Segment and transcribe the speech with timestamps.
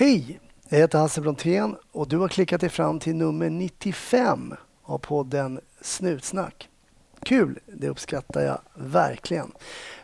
[0.00, 0.40] Hej!
[0.68, 5.60] Jag heter Hasse Brontén och du har klickat dig fram till nummer 95 av podden
[5.80, 6.68] Snutsnack.
[7.22, 9.52] Kul, det uppskattar jag verkligen.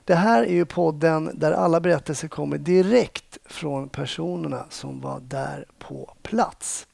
[0.05, 5.67] Det här är ju podden där alla berättelser kommer direkt från personerna som var där
[5.79, 6.87] på plats.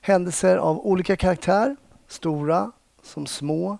[0.00, 1.76] Händelser av olika karaktär,
[2.08, 2.72] stora
[3.02, 3.78] som små.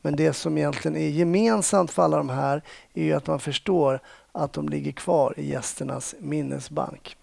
[0.00, 2.62] Men det som egentligen är gemensamt för alla de här
[2.94, 4.00] är ju att man förstår
[4.32, 7.16] att de ligger kvar i gästernas minnesbank.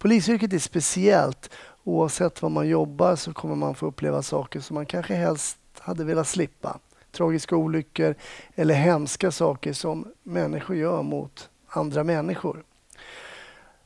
[0.00, 1.50] Polisyrket är speciellt.
[1.84, 6.04] Oavsett var man jobbar så kommer man få uppleva saker som man kanske helst hade
[6.04, 6.78] velat slippa.
[7.12, 8.14] Tragiska olyckor
[8.54, 12.62] eller hemska saker som människor gör mot andra människor.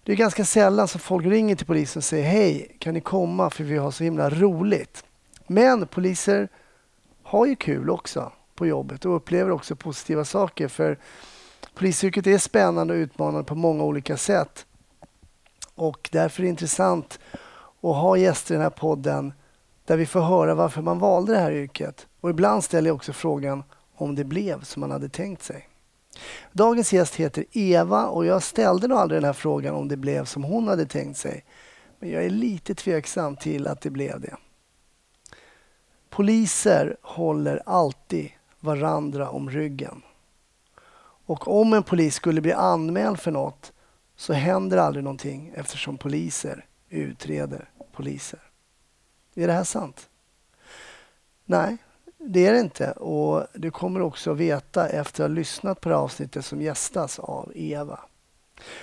[0.02, 3.51] Det är ganska sällan som folk ringer till polisen och säger hej, kan ni komma
[3.51, 5.04] för vi har så himla roligt.
[5.46, 6.48] Men poliser
[7.23, 10.98] har ju kul också på jobbet och upplever också positiva saker för
[11.74, 14.66] polisyrket är spännande och utmanande på många olika sätt.
[15.74, 17.19] Och därför är det intressant
[17.80, 19.32] att ha gäster i den här podden
[19.85, 22.07] där vi får höra varför man valde det här yrket.
[22.21, 23.62] Och ibland ställer jag också frågan
[23.96, 25.68] om det blev som man hade tänkt sig.
[26.52, 30.24] Dagens gäst heter Eva och jag ställde nog aldrig den här frågan om det blev
[30.24, 31.45] som hon hade tänkt sig.
[31.98, 34.37] Men jag är lite tveksam till att det blev det.
[36.10, 40.02] Poliser håller alltid varandra om ryggen.
[41.26, 43.73] Och om en polis skulle bli anmäld för något
[44.16, 48.40] så händer aldrig någonting eftersom poliser utreder poliser.
[49.34, 50.09] Är det här sant?
[51.45, 51.76] Nej,
[52.18, 52.90] det är det inte.
[52.92, 57.18] Och du kommer också att veta efter att ha lyssnat på det avsnittet som gästas
[57.18, 58.01] av Eva.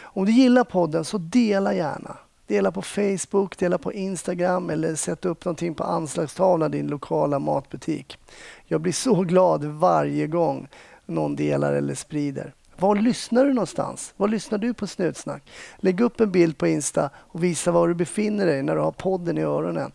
[0.01, 2.17] Om du gillar podden så dela gärna.
[2.47, 7.39] Dela på Facebook, dela på Instagram eller sätt upp någonting på anslagstavlan i din lokala
[7.39, 8.17] matbutik.
[8.65, 10.67] Jag blir så glad varje gång
[11.05, 12.53] någon delar eller sprider.
[12.81, 14.13] Var lyssnar du någonstans?
[14.17, 15.43] Var lyssnar du på Snutsnack?
[15.77, 18.91] Lägg upp en bild på Insta och visa var du befinner dig när du har
[18.91, 19.91] podden i öronen.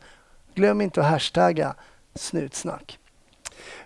[0.55, 1.75] Glöm inte att hashtagga
[2.15, 2.99] Snutsnack.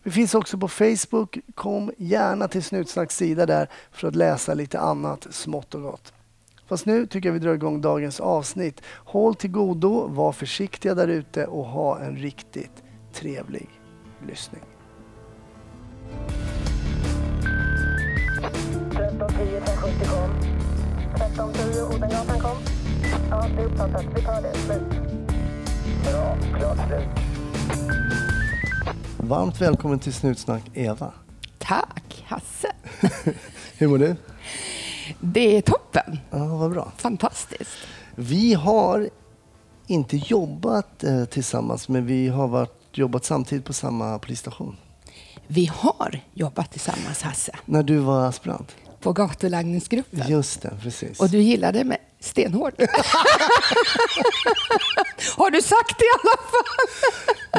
[0.02, 1.38] Vi finns också på Facebook.
[1.54, 6.12] Kom gärna till Snutsnacks sida där för att läsa lite annat smått och gott.
[6.66, 8.80] Fast nu tycker jag vi drar igång dagens avsnitt.
[8.86, 12.82] Håll till godo, var försiktiga där ute och ha en riktigt
[13.12, 13.68] trevlig
[14.26, 14.62] lyssning.
[19.40, 20.30] 1310 570 kom.
[21.14, 22.56] 1310 Odengatan kom.
[23.30, 24.04] Ja, det är uppfattat.
[24.14, 24.54] Vi tar det.
[24.54, 24.82] Slut.
[26.04, 26.36] Bra.
[26.58, 27.08] Klart slut.
[29.16, 31.12] Varmt välkommen till Snutsnack, Eva.
[31.58, 32.72] Tack, Hasse.
[33.78, 34.16] Hur mår du?
[35.20, 36.18] Det är toppen.
[36.30, 36.92] Ja, vad bra.
[36.96, 37.76] Fantastiskt.
[38.14, 39.08] Vi har
[39.86, 44.76] inte jobbat eh, tillsammans, men vi har varit, jobbat samtidigt på samma polisstation.
[45.46, 48.76] Vi har jobbat tillsammans, Hasse, När du var aspirant.
[49.00, 50.28] På gatulangningsgruppen.
[50.28, 51.20] Just det, precis.
[51.20, 52.74] Och du gillade mig stenhårt.
[55.36, 56.86] har du sagt det i alla fall?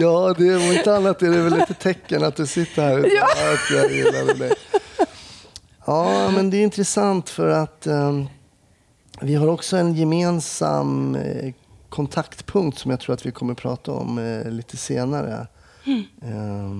[0.03, 2.97] Ja, det är om inte annat är det väl ett tecken att du sitter här
[2.97, 3.53] utan Ja.
[3.53, 4.53] att jag gillade dig.
[5.85, 8.23] Ja, men det är intressant för att eh,
[9.21, 11.53] vi har också en gemensam eh,
[11.89, 15.47] kontaktpunkt som jag tror att vi kommer prata om eh, lite senare.
[16.21, 16.71] Eh,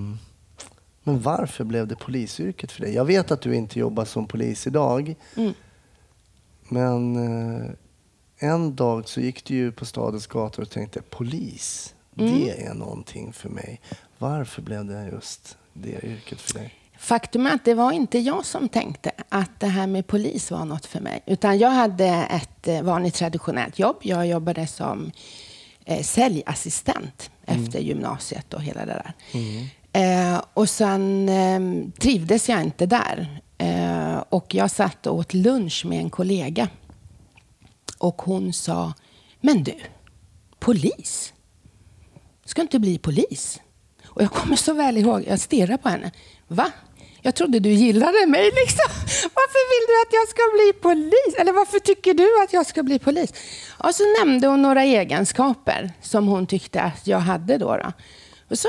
[1.04, 2.94] men varför blev det polisyrket för dig?
[2.94, 5.14] Jag vet att du inte jobbar som polis idag.
[6.68, 7.70] Men eh,
[8.38, 13.32] en dag så gick du ju på stadens gator och tänkte polis, det är någonting
[13.32, 13.80] för mig.
[14.18, 16.74] Varför blev det just det yrket för dig?
[16.98, 20.64] Faktum är att det var inte jag som tänkte att det här med polis var
[20.64, 21.22] något för mig.
[21.26, 23.96] Utan jag hade ett eh, vanligt traditionellt jobb.
[24.02, 25.10] Jag jobbade som
[25.84, 29.12] eh, säljassistent efter gymnasiet och hela det där.
[29.92, 31.60] Eh, och sen eh,
[31.98, 33.42] trivdes jag inte där.
[33.58, 36.68] Eh, och jag satt och åt lunch med en kollega.
[37.98, 38.92] Och hon sa,
[39.40, 39.74] men du,
[40.58, 41.32] polis?
[42.44, 43.60] Ska inte bli polis?
[44.06, 46.10] Och jag kommer så väl ihåg, jag stirrade på henne.
[46.48, 46.72] Va?
[47.22, 48.90] Jag trodde du gillade mig liksom.
[49.34, 51.34] Varför vill du att jag ska bli polis?
[51.38, 53.32] Eller varför tycker du att jag ska bli polis?
[53.78, 57.76] Och så nämnde hon några egenskaper som hon tyckte att jag hade då.
[57.76, 57.92] då.
[58.50, 58.68] Och så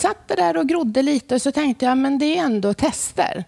[0.00, 3.44] satt där och grodde lite och så tänkte jag, men det är ändå tester.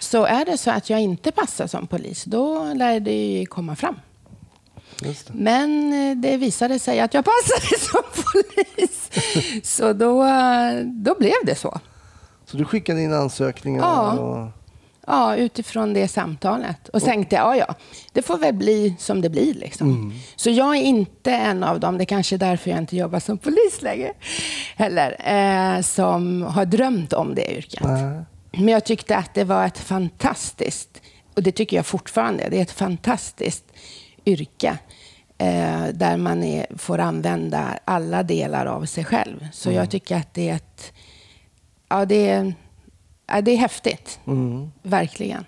[0.00, 3.76] Så är det så att jag inte passar som polis, då lär det ju komma
[3.76, 3.96] fram.
[4.98, 5.30] Det.
[5.32, 8.02] Men eh, det visade sig att jag passade som
[8.32, 9.10] polis.
[9.62, 11.80] Så då, eh, då blev det så.
[12.46, 13.82] Så du skickade in ansökningar?
[13.82, 14.12] Ja.
[14.12, 14.63] Och,
[15.06, 16.88] Ja, utifrån det samtalet.
[16.88, 17.74] Och tänkte jag, ja, ja,
[18.12, 19.54] det får väl bli som det blir.
[19.54, 20.12] Liksom.
[20.36, 23.20] Så jag är inte en av dem, det är kanske är därför jag inte jobbar
[23.20, 24.12] som polis längre,
[24.76, 25.16] heller,
[25.76, 27.80] eh, som har drömt om det yrket.
[27.84, 28.22] Nej.
[28.52, 31.00] Men jag tyckte att det var ett fantastiskt,
[31.36, 33.64] och det tycker jag fortfarande, det är ett fantastiskt
[34.26, 34.78] yrke.
[35.38, 39.48] Eh, där man är, får använda alla delar av sig själv.
[39.52, 39.78] Så Mm.
[39.80, 40.92] jag tycker att det är ett...
[41.88, 42.54] Ja, det är,
[43.42, 44.20] det är häftigt.
[44.26, 44.70] Mm.
[44.82, 45.44] Verkligen.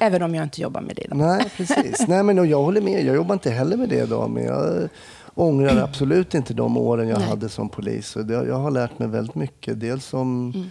[0.00, 1.18] Även om jag inte jobbar med det idag.
[1.18, 2.08] Nej, precis.
[2.08, 3.04] Nej, men jag håller med.
[3.06, 4.88] Jag jobbar inte heller med det idag, men jag
[5.34, 7.28] ångrar absolut inte de åren jag Nej.
[7.28, 8.16] hade som polis.
[8.16, 9.80] Och jag har lärt mig väldigt mycket.
[9.80, 10.66] Dels om, Mm.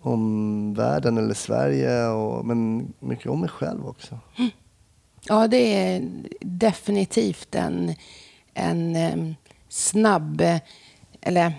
[0.00, 4.18] om världen eller Sverige, och, men mycket om mig själv också.
[5.28, 6.02] Ja, det är
[6.40, 7.94] definitivt en,
[8.54, 9.36] en
[9.68, 10.56] snabb, eh,
[11.20, 11.52] eller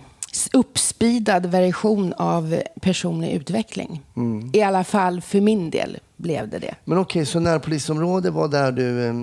[0.53, 4.01] uppspeedad version av personlig utveckling.
[4.15, 4.49] Mm.
[4.53, 6.75] I alla fall för min del blev det det.
[6.85, 9.13] Men okej, så närpolisområde var där du eh,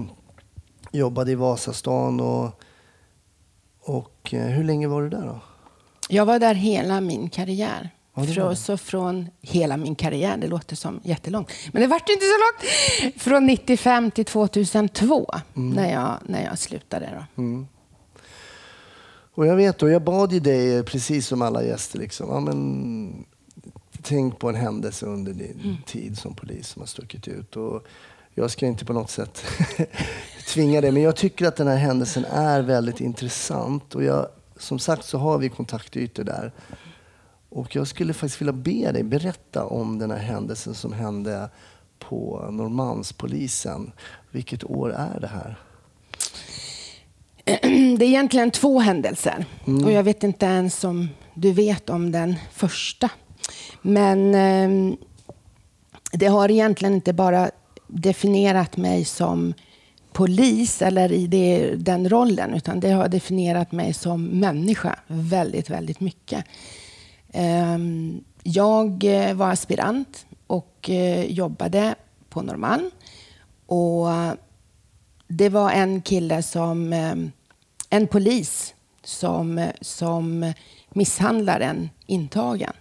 [0.92, 2.60] jobbade i Vasastan och,
[3.80, 5.40] och eh, hur länge var du där då?
[6.08, 7.90] Jag var där hela min karriär.
[8.36, 11.52] Ja, så från hela min karriär, det låter som jättelångt.
[11.72, 13.22] Men det vart inte så långt.
[13.22, 15.70] Från 95 till 2002 Mm.
[15.70, 17.26] när, jag, när jag slutade.
[17.36, 17.42] Då.
[19.34, 22.28] Och jag vet då, jag bad ju dig eh, precis som alla gäster liksom.
[22.30, 23.24] Ja, men,
[24.02, 25.76] tänk på en händelse under din Mm.
[25.86, 27.56] tid som polis som har stuckit ut.
[27.56, 27.86] Och
[28.34, 29.44] jag ska inte på något sätt
[30.48, 33.94] tvinga dig, men jag tycker att den här händelsen är väldigt intressant.
[33.94, 36.52] Och jag, som sagt så har vi kontaktytor där.
[37.48, 41.50] Och jag skulle faktiskt vilja be dig berätta om den här händelsen som hände
[41.98, 43.92] på Norrmalmspolisen.
[44.30, 45.58] Vilket år är det här?
[47.98, 49.44] Det är egentligen två händelser.
[49.66, 49.84] Mm.
[49.84, 53.10] Och jag vet inte ens om du vet om den första.
[53.82, 54.96] Men ehm,
[56.12, 57.50] det har egentligen inte bara
[57.86, 59.54] definierat mig som
[60.12, 66.00] polis eller i det, den rollen, utan det har definierat mig som människa väldigt, väldigt
[66.00, 66.44] mycket.
[67.32, 71.94] Ehm, Jag eh, var aspirant och eh, jobbade
[72.28, 72.90] på Norrmalm.
[73.66, 74.08] Och
[75.36, 77.14] det var en kille som, eh,
[77.90, 78.74] en polis
[79.04, 80.52] som, som
[80.90, 82.72] misshandlar en intagen.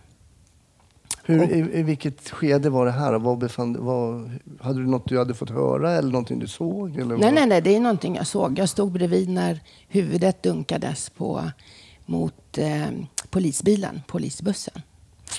[1.23, 3.13] Hur, i, I vilket skede var det här?
[3.13, 4.31] Vad befann, vad,
[4.61, 6.95] hade du något du hade fått höra eller någonting du såg?
[6.97, 7.33] Eller Nej, vad?
[7.33, 8.59] nej, nej, det är någonting jag såg.
[8.59, 11.51] Jag stod bredvid när huvudet dunkades på,
[12.05, 12.87] mot eh,
[13.29, 14.81] polisbilen, polisbussen.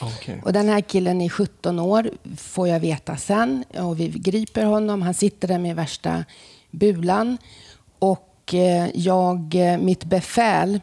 [0.02, 0.42] Okej.
[0.44, 3.64] Och den här killen är 17 år, får jag veta sen.
[3.78, 5.02] Och vi griper honom.
[5.02, 6.24] Han sitter där med värsta
[6.72, 7.38] bulan.
[7.98, 10.80] Och eh, jag, eh, mitt befäl,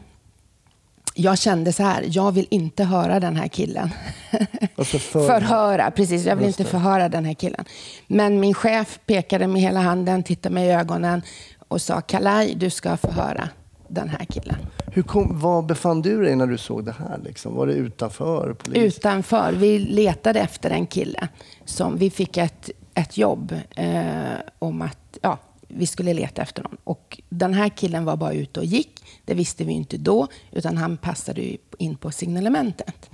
[1.14, 3.90] jag kände så här, jag vill inte höra den här killen.
[4.76, 6.24] Alltså för- Förhöra, precis.
[6.26, 7.64] Jag vill inte förhöra den här killen.
[8.06, 11.22] Men min chef pekade med hela handen, tittade mig i ögonen
[11.68, 13.48] och sa, Kalaj, du ska förhöra
[13.88, 14.56] den här killen.
[14.86, 17.20] Hur kom, var befann du dig när du såg det här?
[17.24, 17.54] Liksom?
[17.56, 18.96] Var det utanför polis?
[18.96, 19.52] Utanför.
[19.52, 21.28] Vi letade efter en kille.
[21.64, 24.12] Som vi fick ett, ett jobb eh,
[24.58, 25.38] om att ja,
[25.74, 26.76] vi skulle leta efter någon.
[26.84, 29.04] Och den här killen var bara ute och gick.
[29.24, 33.10] Det visste vi inte då, utan han passade in på signalementet.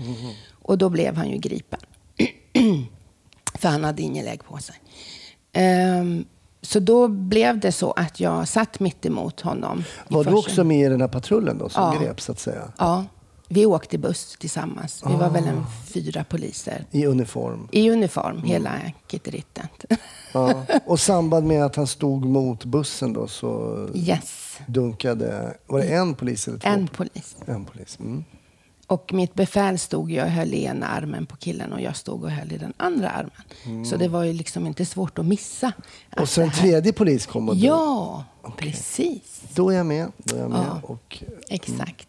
[0.63, 1.81] Och då blev han ju gripen.
[3.55, 4.77] För han hade ingen lägg på sig.
[5.53, 6.25] Ehm,
[6.63, 9.85] så då blev det så att jag satt mitt emot honom.
[10.09, 12.01] var du också med i den här patrullen då, som Ja.
[12.01, 12.73] greps så att säga?
[12.79, 13.05] Ja,
[13.49, 15.03] vi åkte buss tillsammans.
[15.07, 15.67] Vi var väl en Ah.
[15.87, 16.85] fyra poliser.
[16.91, 17.69] I uniform?
[17.73, 18.73] I uniform, hela
[19.11, 19.85] kitterittet.
[20.33, 20.63] Ja.
[20.87, 25.57] Och samband med att han stod mot bussen då så Yes, dunkade...
[25.67, 26.69] Var det en polis eller två?
[26.69, 27.37] en polis.
[27.47, 27.99] En polis.
[28.01, 28.25] Mm.
[28.89, 32.31] Och mitt befäl stod och höll i ena armen på killen och jag stod och
[32.31, 33.85] höll i den andra armen.
[33.87, 35.73] Så det var ju liksom inte svårt att missa.
[36.11, 38.25] att Och så en det här- tredje polis kom och Ja,
[38.57, 39.43] precis.
[39.55, 40.13] Då är jag med.
[40.19, 40.65] Då är jag med.
[40.69, 40.81] Ja.
[40.83, 42.09] Och, Exakt.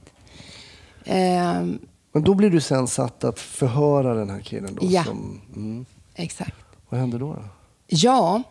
[1.08, 1.80] Ehm,
[2.12, 4.88] men då blir du sen satt att förhöra den här killen då?
[4.90, 5.04] Ja.
[5.04, 5.86] Som, mm.
[6.16, 6.66] exakt.
[6.90, 7.34] Vad hände då?
[7.34, 7.44] då?
[7.88, 8.44] Ja,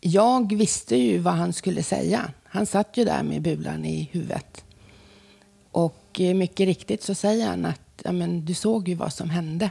[0.00, 2.32] jag visste ju vad han skulle säga.
[2.44, 4.64] Han satt ju där med bulan i huvudet.
[5.70, 9.30] Och eh, mycket riktigt så säger han att ja, men, du såg ju vad som
[9.30, 9.70] hände.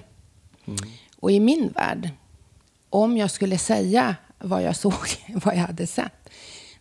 [1.17, 2.09] Och i min värld,
[2.89, 4.93] om jag skulle säga vad jag såg,
[5.43, 6.29] vad jag hade sett,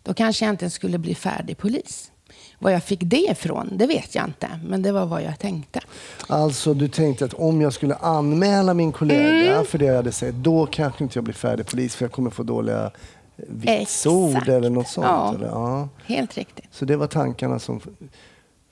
[0.03, 2.11] då kanske jag inte skulle bli färdig polis.
[2.59, 4.49] Var jag fick det ifrån, det vet jag inte.
[4.65, 5.81] Men det var vad jag tänkte.
[6.27, 9.65] Alltså du tänkte att om jag skulle anmäla min kollega Mm.
[9.65, 12.31] för det jag hade sett, då kanske inte jag blir färdig polis för jag kommer
[12.31, 12.91] få dåliga
[13.37, 14.49] vitsord Exakt.
[14.49, 15.07] eller något sånt?
[15.07, 15.35] Ja.
[15.35, 15.47] Eller?
[15.47, 15.89] Ja.
[16.07, 16.65] Helt riktigt.
[16.71, 17.81] Så det var tankarna som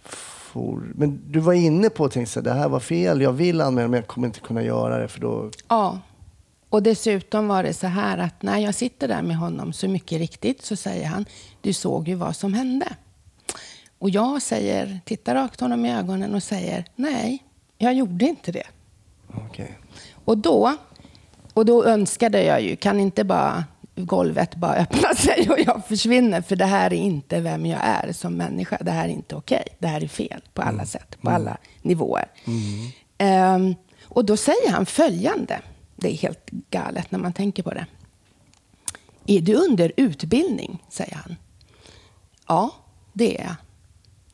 [0.02, 0.83] for.
[0.95, 2.12] Men du var inne på att
[2.45, 5.21] det här var fel, jag vill anmäla men jag kommer inte kunna göra det för
[5.21, 5.50] då...
[5.69, 5.99] Ja.
[6.69, 10.19] Och dessutom var det så här att när jag sitter där med honom så mycket
[10.19, 11.25] riktigt så säger han,
[11.61, 12.87] du såg ju vad som hände.
[13.99, 17.43] Och jag säger, tittar rakt honom i ögonen och säger, nej,
[17.79, 18.67] jag gjorde inte det.
[19.35, 19.79] Okej.
[20.25, 20.76] Och då,
[21.55, 23.65] och då önskade jag ju, kan inte bara
[23.97, 26.43] golvet bara öppnar sig och jag försvinner.
[26.43, 28.79] För det här är inte vem jag är som människa.
[28.81, 29.65] Det här är inte okej.
[29.79, 32.26] Det här är fel på alla sätt, på alla nivåer.
[33.19, 33.75] Ehm,
[34.05, 35.61] och då säger han följande.
[35.97, 37.87] Det är helt galet när man tänker på det.
[39.26, 40.83] Är du under utbildning?
[40.88, 41.37] säger han.
[42.49, 42.71] Ja,
[43.12, 43.55] det är jag.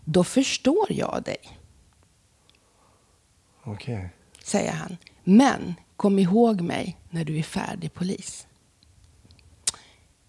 [0.04, 1.58] Då förstår jag dig,
[3.64, 4.08] Okej.
[4.44, 4.96] säger han.
[5.24, 8.46] Men kom ihåg mig när du är färdig polis.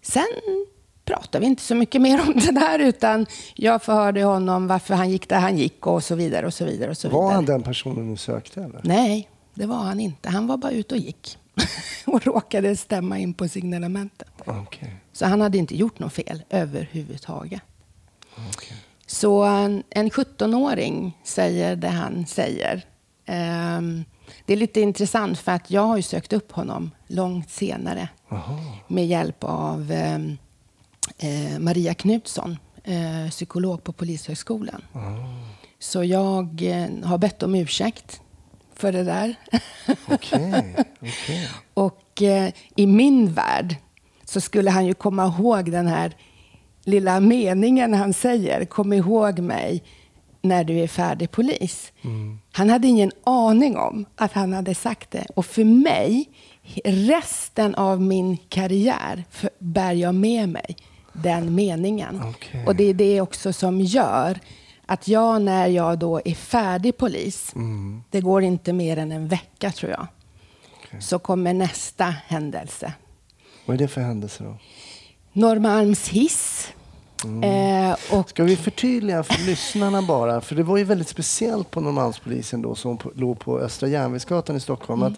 [0.02, 0.66] Sen
[1.04, 5.10] pratar vi inte så mycket mer om det där, utan jag förhörde honom varför han
[5.10, 6.46] gick där han gick och så vidare.
[6.46, 7.34] och så vidare och så Var vidare.
[7.34, 8.80] han den personen du sökte eller?
[8.84, 10.28] Nej, det var han inte.
[10.30, 11.38] Han var bara ute och gick
[12.06, 14.28] och råkade stämma in på signalementet.
[14.46, 14.96] Okej.
[15.12, 17.62] Så han hade inte gjort något fel överhuvudtaget.
[18.50, 18.76] okej.
[19.14, 22.84] Så en en 17-åring säger det han säger.
[23.26, 24.04] Ehm,
[24.46, 28.58] det är lite intressant för att jag har sökt upp honom långt senare Jaha.
[28.88, 30.38] med hjälp av ehm,
[31.18, 34.82] eh, Maria Knutsson, eh, psykolog på Polishögskolan.
[35.78, 38.20] Så jag eh, har bett om ursäkt
[38.74, 39.34] för det där.
[40.08, 40.76] Okej.
[41.00, 41.48] Okej.
[41.74, 43.76] Och eh, i min värld
[44.24, 46.16] så skulle han ju komma ihåg den här
[46.84, 48.64] lilla meningen han säger.
[48.64, 49.82] Kom ihåg mig
[50.42, 51.92] när du är färdig polis.
[52.52, 55.26] Han hade ingen aning om att han hade sagt det.
[55.34, 56.28] Och för mig,
[56.84, 60.76] resten av min karriär, för, bär jag med mig
[61.12, 62.22] den meningen.
[62.24, 62.64] Okej.
[62.66, 64.38] Och det är det också som gör
[64.86, 67.54] att jag, när jag då är färdig polis,
[68.10, 70.06] det går inte mer än en vecka tror jag,
[71.02, 72.92] så kommer nästa händelse.
[73.66, 74.56] Vad är det för händelse då?
[75.36, 76.68] Norrmalms hiss.
[77.42, 80.40] Eh, och, Ska vi förtydliga för lyssnarna bara?
[80.40, 84.56] För det var ju väldigt speciellt på Norrmalmspolisen då som på- låg på Östra Järnvägsgatan
[84.56, 85.02] i Stockholm.
[85.02, 85.12] Att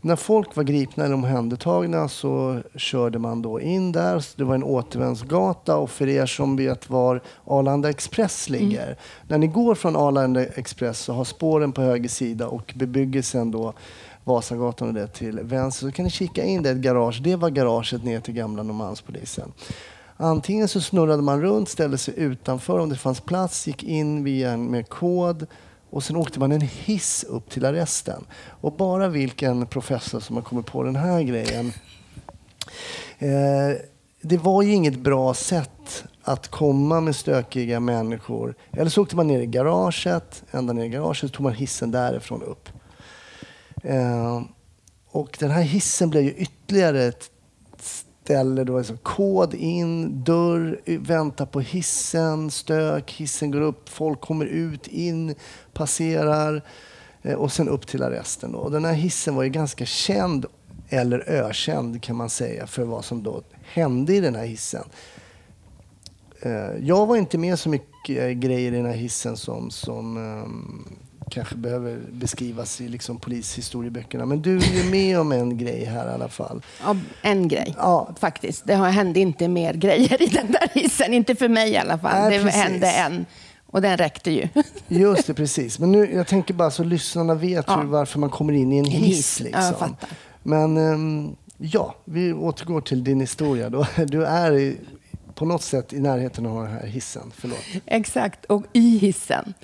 [0.00, 4.24] när folk var gripna eller omhändertagna så körde man då in där.
[4.36, 8.96] Det var en återvändsgata och för er som vet var Arlanda Express ligger.
[9.28, 13.72] När ni går från Arlanda Express så har spåren på höger sida och bebyggelsen då
[14.28, 15.86] Vasagatan och det till vänster.
[15.86, 17.20] Så kan ni kika in det, ett garage.
[17.22, 19.52] Det var garaget ner till gamla Norrmalmspolisen.
[20.16, 24.50] Antingen så snurrade man runt, ställde sig utanför om det fanns plats, gick in via
[24.50, 25.46] en med kod
[25.90, 28.24] och sen åkte man en hiss upp till arresten.
[28.60, 31.72] Och bara vilken professor som har kommit på den här grejen.
[33.18, 33.76] Eh,
[34.20, 38.54] det var ju inget bra sätt att komma med stökiga människor.
[38.72, 41.90] Eller så åkte man ner i garaget, ända ner i garaget, så tog man hissen
[41.90, 42.68] därifrån upp.
[43.88, 44.42] Eh,
[45.10, 47.30] och den här hissen blev ju ytterligare ett
[47.78, 48.64] ställe.
[48.64, 54.20] Det var liksom kod in, dörr, eh, vänta på hissen, stök, hissen går upp, folk
[54.20, 55.34] kommer ut, in,
[55.72, 56.62] passerar
[57.22, 58.54] eh, och sen upp till arresten.
[58.54, 60.46] Och den här hissen var ju ganska känd,
[60.88, 64.84] eller ökänd kan man säga, för vad som då hände i den här hissen.
[66.40, 70.16] Eh, jag var inte med så mycket eh, grejer i den här hissen som, som
[70.16, 74.26] ehm, kanske behöver beskrivas i liksom polishistorieböckerna.
[74.26, 76.62] Men du är med om en grej här i alla fall.
[76.84, 78.14] ja, en grej, Ja.
[78.20, 78.66] faktiskt.
[78.66, 81.14] Det hände inte mer grejer i den där hissen.
[81.14, 82.22] Inte för mig i alla fall.
[82.22, 82.60] Nej, det precis.
[82.62, 83.26] hände en.
[83.66, 84.48] Och den räckte ju.
[84.88, 85.78] Just det, precis.
[85.78, 87.76] Men nu, jag tänker bara så lyssnarna vet Ja.
[87.80, 89.16] hur, varför man kommer in i en En hiss.
[89.18, 89.62] hiss, ja, Liksom.
[89.64, 90.08] jag fattar.
[90.42, 93.70] Men ehm, ja, vi återgår till din historia.
[93.70, 93.86] Då.
[94.06, 94.76] Du är i,
[95.34, 97.32] på något sätt i närheten av den här hissen.
[97.36, 97.58] Förlåt.
[97.86, 99.54] Exakt, och i hissen.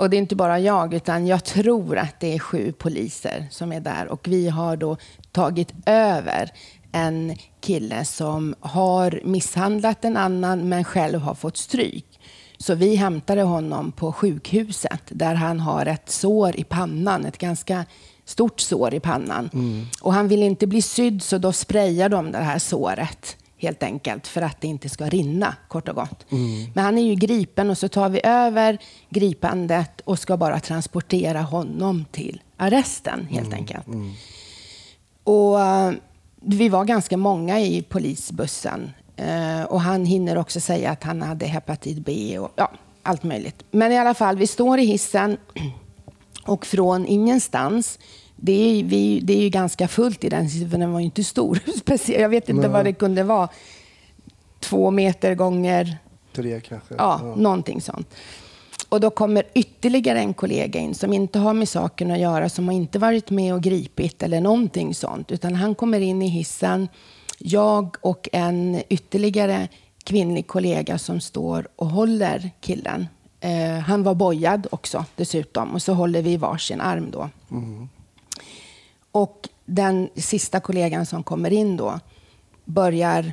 [0.00, 3.72] Och det är inte bara jag, utan jag tror att det är sju poliser som
[3.72, 4.08] är där.
[4.08, 4.96] Och vi har då
[5.32, 6.50] tagit över
[6.92, 12.20] en kille som har misshandlat en annan, men själv har fått stryk.
[12.58, 17.84] Så vi hämtade honom på sjukhuset där han har ett sår i pannan, ett ganska
[18.24, 19.50] stort sår i pannan.
[20.00, 24.26] Och han vill inte bli sydd, så då sprayar de det här såret helt enkelt
[24.26, 26.26] för att det inte ska rinna, kort och gott.
[26.74, 31.40] Men han är ju gripen och så tar vi över gripandet och ska bara transportera
[31.40, 33.86] honom till arresten, helt enkelt.
[35.24, 35.92] Och eh,
[36.40, 38.90] vi var ganska många i polisbussen.
[39.16, 43.64] Eh, och han hinner också säga att han hade hepatit B och ja, allt möjligt.
[43.70, 45.36] Men i alla fall, vi står i hissen
[46.46, 47.98] och från ingenstans
[48.40, 51.24] det är, vi, det är ju ganska fullt i den för den var ju inte
[51.24, 51.58] stor.
[52.06, 52.70] Jag vet inte Nej.
[52.70, 53.48] vad det kunde vara.
[54.60, 55.98] Två meter gånger
[56.32, 56.94] Tre kanske.
[56.98, 58.14] Ja, någonting sånt.
[58.88, 62.68] Och då kommer ytterligare en kollega in som inte har med saken att göra, som
[62.68, 65.32] har inte varit med och gripit eller någonting sånt.
[65.32, 66.88] Utan han kommer in i hissen,
[67.38, 69.68] jag och en ytterligare
[70.04, 73.06] kvinnlig kollega som står och håller killen.
[73.40, 77.30] Eh, han var bojad också dessutom och så håller vi varsin arm då.
[79.12, 82.00] Och den sista kollegan som kommer in då
[82.64, 83.32] börjar...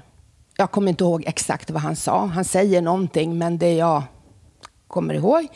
[0.57, 2.25] Jag kommer inte ihåg exakt vad han sa.
[2.25, 4.03] Han säger någonting, men det jag
[4.87, 5.47] kommer ihåg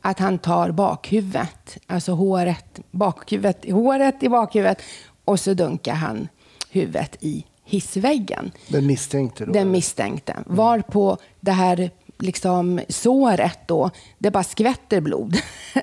[0.00, 4.82] att han tar bakhuvudet, alltså håret, bakhuvudet, håret i bakhuvudet
[5.24, 6.28] och så dunkar han
[6.70, 8.52] huvudet i hissväggen.
[8.68, 9.52] Den misstänkte då?
[9.52, 10.36] Den misstänkte.
[10.46, 15.36] Varpå det här liksom såret då, det bara skvätter blod.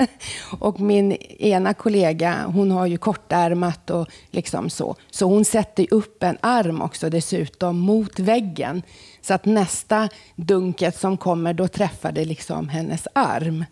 [0.59, 4.95] och min ena kollega, hon har ju kortärmat och liksom så.
[5.11, 8.81] Så hon sätter upp en arm också dessutom mot väggen.
[9.21, 13.65] Så att nästa dunket som kommer, då träffar det liksom hennes arm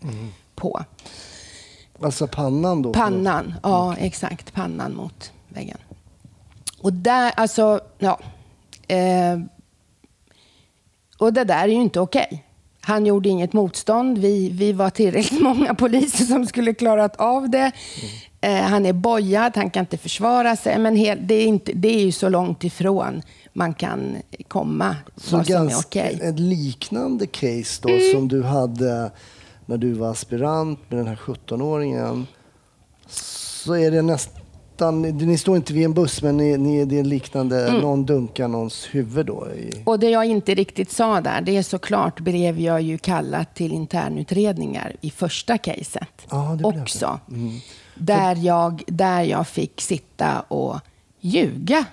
[0.54, 0.84] på.
[2.02, 2.92] Alltså pannan då?
[2.92, 4.52] Pannan, ja exakt.
[4.52, 5.78] Pannan mot väggen.
[6.80, 8.20] Och där, alltså, ja.
[8.88, 9.38] Eh,
[11.18, 12.44] och det där är ju inte okej.
[12.80, 14.18] Han gjorde inget motstånd.
[14.18, 17.72] Vi, vi var tillräckligt många poliser som skulle klarat av det.
[18.40, 20.78] Eh, han är bojad, han kan inte försvara sig.
[20.78, 23.22] Men hel, det, är inte, det är ju så långt ifrån
[23.52, 24.16] man kan
[24.48, 26.20] komma Så vad som är okej.
[26.22, 28.12] ett liknande case då Mm.
[28.12, 29.10] som du hade
[29.66, 32.26] när du var aspirant med den här 17-åringen.
[33.08, 34.39] Så är det nästan,
[34.90, 37.80] ni står inte vid en buss men ni, ni, det är liknande, Mm.
[37.80, 39.48] någon dunkar någons huvud då.
[39.56, 43.54] I, Och det jag inte riktigt sa där, det är såklart blev jag ju kallad
[43.54, 46.26] till internutredningar i första caset
[46.58, 46.64] det.
[46.64, 47.20] också.
[47.94, 50.76] Där, jag, där jag fick sitta och
[51.20, 51.84] ljuga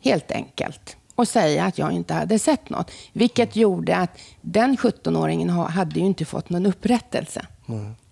[0.00, 2.90] helt enkelt och säga att jag inte hade sett något.
[3.12, 4.10] Vilket gjorde att
[4.40, 7.46] den 17-åringen ha- hade ju inte fått någon upprättelse.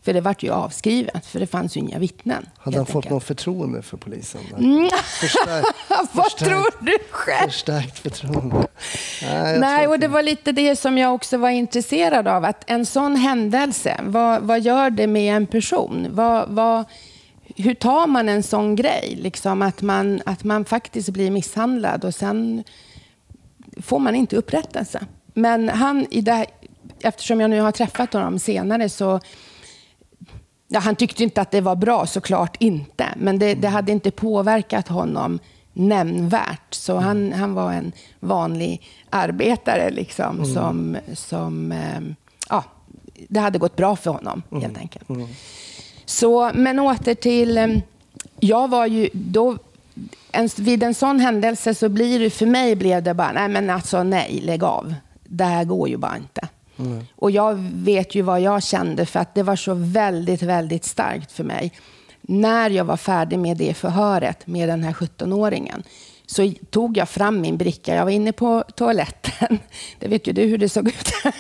[0.04, 2.46] För det vart ju avskrivet, för det fanns ju inga vittnen.
[2.58, 3.10] hade han fått enkelt.
[3.10, 4.40] någon förtroende för polisen?
[5.20, 7.50] Förstärkt, Vad förstärkt- tror du själv?
[7.50, 8.66] Förstärkt förtroende.
[9.22, 12.44] Nej, Nej, och det var lite det som jag också var intresserad av.
[12.44, 16.06] Att en sån händelse, vad, vad gör det med en person?
[16.10, 16.84] Vad, vad,
[17.56, 19.18] hur tar man en sån grej?
[19.22, 22.64] Liksom att, man, att man faktiskt blir misshandlad och sen
[23.82, 25.06] får man inte upprättelse.
[25.34, 26.46] Men han, i det,
[27.00, 29.20] eftersom jag nu har träffat honom senare så
[30.74, 33.06] Ja, han tyckte inte att det var bra, såklart inte.
[33.16, 35.38] Men det, det hade inte påverkat honom
[35.72, 36.74] nämnvärt.
[36.74, 42.00] Så han, han var en vanlig arbetare liksom, som, som eh,
[42.48, 42.64] ja,
[43.28, 45.08] det hade gått bra för honom helt enkelt.
[46.04, 47.68] Så, men åter till, eh,
[48.40, 49.58] jag var ju då,
[50.32, 53.70] en, vid en sån händelse så blir det, för mig blev det bara, nej men
[53.70, 54.94] alltså nej, lägg av.
[55.24, 56.48] Det här går ju bara inte.
[57.16, 61.32] Och jag vet ju vad jag kände för att det var så väldigt, väldigt starkt
[61.32, 61.72] för mig.
[62.20, 65.82] När jag var färdig med det förhöret med den här 17-åringen
[66.26, 67.94] så tog jag fram min bricka.
[67.94, 69.58] Jag var inne på toaletten.
[69.98, 71.34] Det vet ju du hur det såg ut här.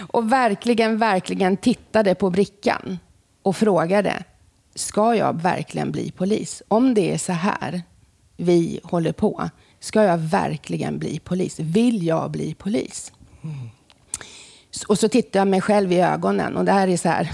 [0.08, 2.98] Och verkligen, verkligen tittade på brickan
[3.42, 4.24] och frågade,
[4.74, 6.62] ska jag verkligen bli polis?
[6.68, 7.82] Om det är så här
[8.36, 11.60] vi håller på, ska jag verkligen bli polis?
[11.60, 13.12] Vill jag bli polis?
[14.86, 17.32] Och så tittade jag mig själv i ögonen och det här är så här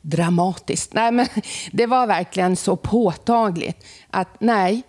[0.00, 0.94] dramatiskt.
[0.94, 1.26] Nej, men
[1.72, 4.82] det var verkligen så påtagligt att nej,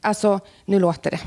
[0.00, 1.20] alltså nu låter det.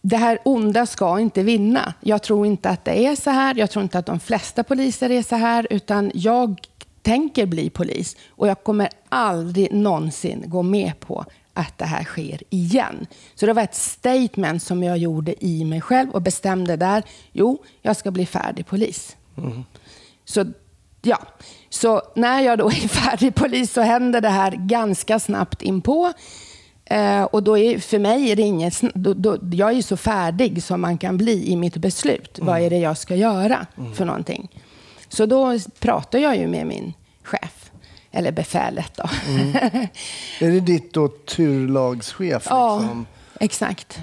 [0.00, 1.94] Det här onda ska inte vinna.
[2.00, 3.54] Jag tror inte att det är så här.
[3.54, 6.60] Jag tror inte att de flesta poliser är så här, utan jag
[7.02, 12.42] tänker bli polis och jag kommer aldrig någonsin gå med på att det här sker
[12.50, 13.06] igen.
[13.34, 17.64] Så det var ett statement som jag gjorde i mig själv och bestämde där, jo,
[17.82, 19.16] jag ska bli färdig polis.
[20.24, 20.44] Så
[21.02, 21.18] ja,
[21.68, 26.12] så när jag då är färdig polis så händer det här ganska snabbt inpå.
[26.84, 30.62] Eh, och då är, för mig är det inget, då, då, jag är så färdig
[30.62, 32.38] som man kan bli i mitt beslut.
[32.42, 34.48] Vad är det jag ska göra för någonting?
[35.08, 37.63] Så då pratar jag ju med min chef,
[38.14, 39.04] eller befälet då.
[40.40, 42.46] Är det ditt då turlagschef?
[42.50, 43.06] Ja, Liksom?
[43.40, 43.98] exakt.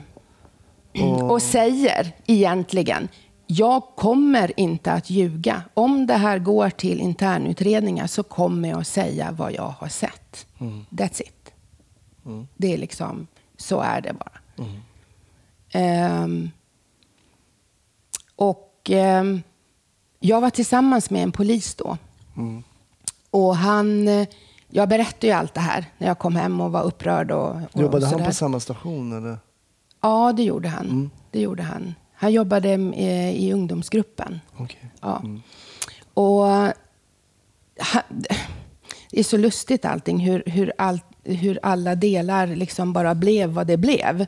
[1.29, 3.07] Och säger egentligen,
[3.47, 5.63] jag kommer inte att ljuga.
[5.73, 10.45] Om det här går till internutredningar så kommer jag att säga vad jag har sett.
[10.89, 11.51] That's it.
[12.57, 14.65] Det är liksom, så är det bara.
[15.71, 16.51] Ehm,
[18.35, 19.41] och ehm,
[20.19, 21.97] jag var tillsammans med en polis då.
[23.31, 24.27] Och han, eh,
[24.69, 27.31] jag berättade ju allt det här när jag kom hem och var upprörd.
[27.31, 29.17] Och, och Jobbade han på samma station?
[29.17, 29.37] Eller?
[30.01, 31.11] Ja, det gjorde han.
[31.31, 31.95] Det gjorde han.
[32.13, 34.39] Han jobbade eh, i ungdomsgruppen.
[34.57, 34.91] Okej.
[35.01, 35.23] Ja.
[36.13, 36.45] Och
[37.79, 38.03] han,
[39.11, 43.67] det är så lustigt allting, hur, hur, all, hur alla delar liksom bara blev vad
[43.67, 44.25] det blev.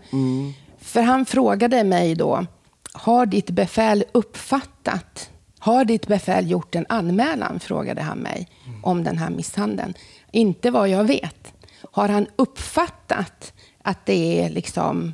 [0.77, 2.45] För han frågade mig då,
[2.93, 5.29] har ditt befäl uppfattat,
[5.63, 8.47] har ditt befäl gjort en anmälan, frågade han mig,
[8.83, 9.93] om den här misshandeln.
[10.31, 11.53] Inte vad jag vet.
[11.91, 15.13] Har han uppfattat att det är liksom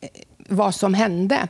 [0.00, 0.08] eh,
[0.48, 1.48] vad som hände.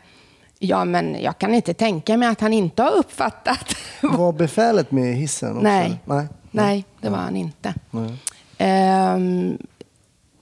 [0.59, 3.77] Ja, men jag kan inte tänka mig att han inte har uppfattat.
[4.03, 5.63] Var befälet med i hissen också?
[5.63, 5.99] Nej.
[6.05, 7.75] Nej, Nej, det var han inte.
[7.91, 8.17] Nej.
[8.59, 9.59] Ehm,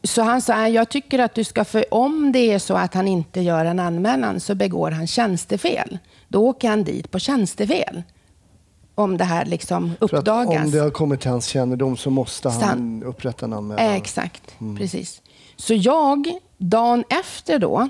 [0.05, 3.09] så han sa, jag tycker att du ska, för om det är så att han
[3.09, 5.99] inte gör en anmälan så begår han tjänstefel.
[6.29, 8.03] Då åker han dit på tjänstefel.
[8.95, 10.65] Om det här liksom För uppdagas.
[10.65, 13.85] om det har kommit till hans kännedom så måste han Stan- upprätta en anmälan.
[13.87, 15.23] Eh, Exakt, precis.
[15.57, 17.89] Så jag, dagen efter då,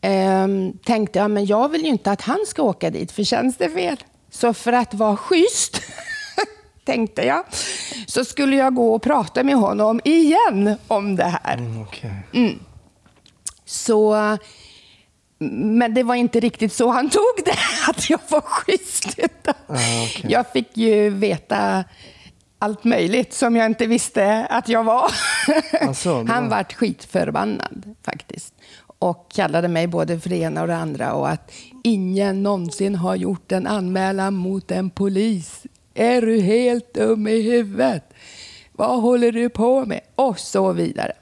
[0.00, 3.96] ehm, tänkte jag, men jag vill ju inte att han ska åka dit för tjänstefel.
[4.30, 5.80] Så för att vara schysst,
[6.84, 7.44] tänkte jag,
[8.06, 11.54] så skulle jag gå och prata med honom igen om det här.
[11.54, 12.58] Mm, okej.
[13.64, 14.16] Så,
[15.38, 17.54] men det var inte riktigt så han tog det,
[17.90, 19.18] att jag var schysst.
[19.18, 20.30] Utan Ah, okej.
[20.30, 21.84] Jag fick ju veta
[22.58, 25.10] allt möjligt som jag inte visste att jag var.
[25.80, 28.54] Alltså, han var- vart skitförbannad faktiskt.
[28.98, 31.52] Och kallade mig både för det ena och det andra och att
[31.84, 35.62] ingen någonsin har gjort en anmälan mot en polis.
[35.94, 38.04] Är du helt dum i huvudet?
[38.72, 40.00] Vad håller du på med?
[40.14, 41.12] Och så vidare.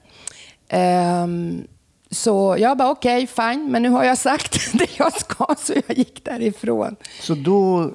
[0.69, 1.67] Ehm,
[2.11, 5.99] så jag bara okej, fine, men nu har jag sagt det jag ska så jag
[5.99, 6.97] gick därifrån.
[7.21, 7.91] Så då,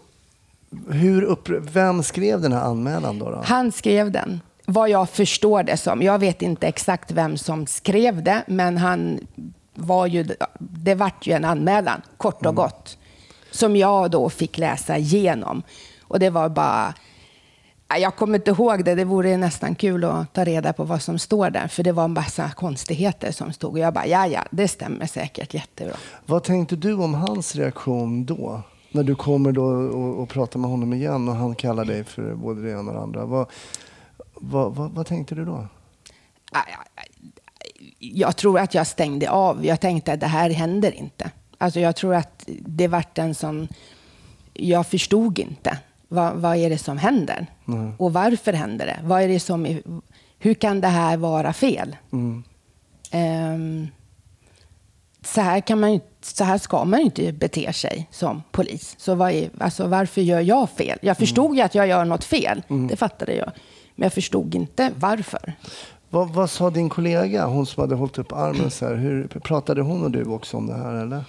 [0.89, 3.29] hur upp, vem skrev den här anmälan då?
[3.29, 3.41] då?
[3.45, 6.01] Han skrev den, vad jag förstår det som.
[6.01, 9.19] Jag vet inte exakt vem som skrev det, men han
[9.73, 10.27] var ju,
[10.59, 12.97] det vart ju en anmälan, kort och gott,
[13.51, 15.63] som jag då fick läsa igenom.
[16.13, 16.93] Och det var bara...
[17.89, 18.95] Nej, Jag kommer inte ihåg det.
[18.95, 21.67] Det vore nästan kul att ta reda på vad som står där.
[21.67, 23.71] För det var en massa konstigheter som stod.
[23.71, 25.93] Och jag bara, ja, ja, det stämmer säkert jättebra.
[26.25, 28.61] Vad tänkte du om hans reaktion då?
[28.91, 32.35] När du kommer då och, och pratar med honom igen och han kallar dig för
[32.35, 33.25] både det ena och det andra.
[33.25, 33.47] Vad,
[34.33, 35.67] vad, vad, vad tänkte du då?
[37.99, 39.65] jag tror att jag stängde av.
[39.65, 41.31] Jag tänkte att det här händer inte.
[41.57, 43.67] Alltså jag tror att det vart en sån...
[44.53, 45.77] Jag förstod inte.
[46.13, 47.47] Vad, vad är det som händer?
[47.97, 48.99] Och varför händer det?
[49.03, 49.81] Vad är det som
[50.39, 51.95] hur kan det här vara fel?
[53.11, 53.87] Ehm,
[55.25, 58.95] så, här kan man ju, så här ska man ju inte bete sig som polis.
[58.99, 60.99] Så vad är, alltså varför gör jag fel?
[61.01, 62.63] Jag förstod ju att jag gör något fel.
[62.89, 63.51] Det fattade jag.
[63.95, 65.53] Men jag förstod inte varför.
[66.09, 68.95] Vad, vad sa din kollega, hon som hade hållit upp armen så här?
[68.95, 71.23] Hur, pratade hon och du också om det här eller?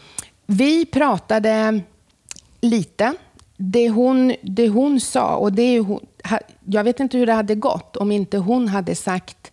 [0.47, 1.81] Vi pratade
[2.61, 3.15] lite.
[3.57, 6.07] Det hon, det hon sa, och det är hon,
[6.65, 9.51] jag vet inte hur det hade gått om inte hon hade sagt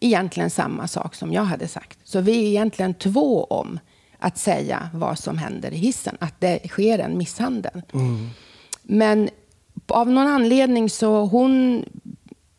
[0.00, 1.98] egentligen samma sak som jag hade sagt.
[2.04, 3.78] Så vi är egentligen två om
[4.18, 7.82] att säga vad som händer i hissen, att det sker en misshandel.
[8.82, 9.28] Men
[9.86, 11.84] av någon anledning så hon,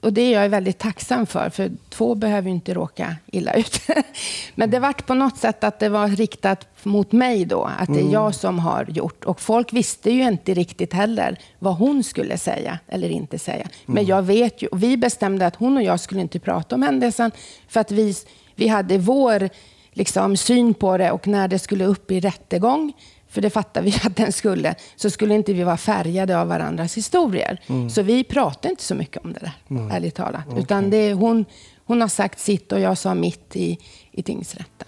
[0.03, 3.81] och det är jag väldigt tacksam för, för två behöver ju inte råka illa ut.
[4.55, 7.99] Men det vart på något sätt att det var riktat mot mig då, att det
[7.99, 9.25] är jag som har gjort.
[9.25, 13.67] Och folk visste ju inte riktigt heller vad hon skulle säga eller inte säga.
[13.85, 16.83] Men jag vet ju, och vi bestämde att hon och jag skulle inte prata om
[16.83, 17.31] händelsen,
[17.67, 18.15] för att vi,
[18.55, 19.49] vi hade vår
[19.93, 22.93] liksom, syn på det och när det skulle upp i rättegång,
[23.33, 26.97] för det fattade vi att den skulle, så skulle inte vi vara färgade av varandras
[26.97, 27.61] historier.
[27.89, 30.45] Så vi pratade inte så mycket om det där, ärligt talat.
[30.57, 31.45] Utan det, hon,
[31.85, 33.77] hon har sagt sitt och jag sa mitt i,
[34.11, 34.87] i tingsrätten.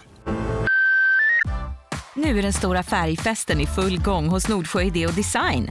[2.14, 5.68] Nu är den stora färgfesten i full gång hos Nordsjö Idé och Design.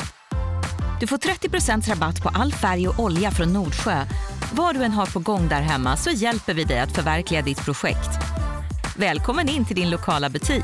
[0.99, 4.05] Du får 30% rabatt på all färg och olja från Nordsjö.
[4.53, 7.65] Vad du än har på gång där hemma så hjälper vi dig att förverkliga ditt
[7.65, 8.09] projekt.
[8.97, 10.63] Välkommen in till din lokala butik.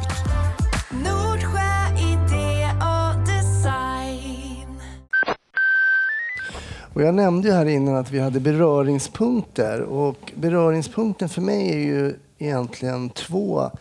[6.93, 9.81] Och jag nämnde ju här innan att vi hade beröringspunkter.
[9.81, 13.71] Och beröringspunkten för mig är ju egentligen två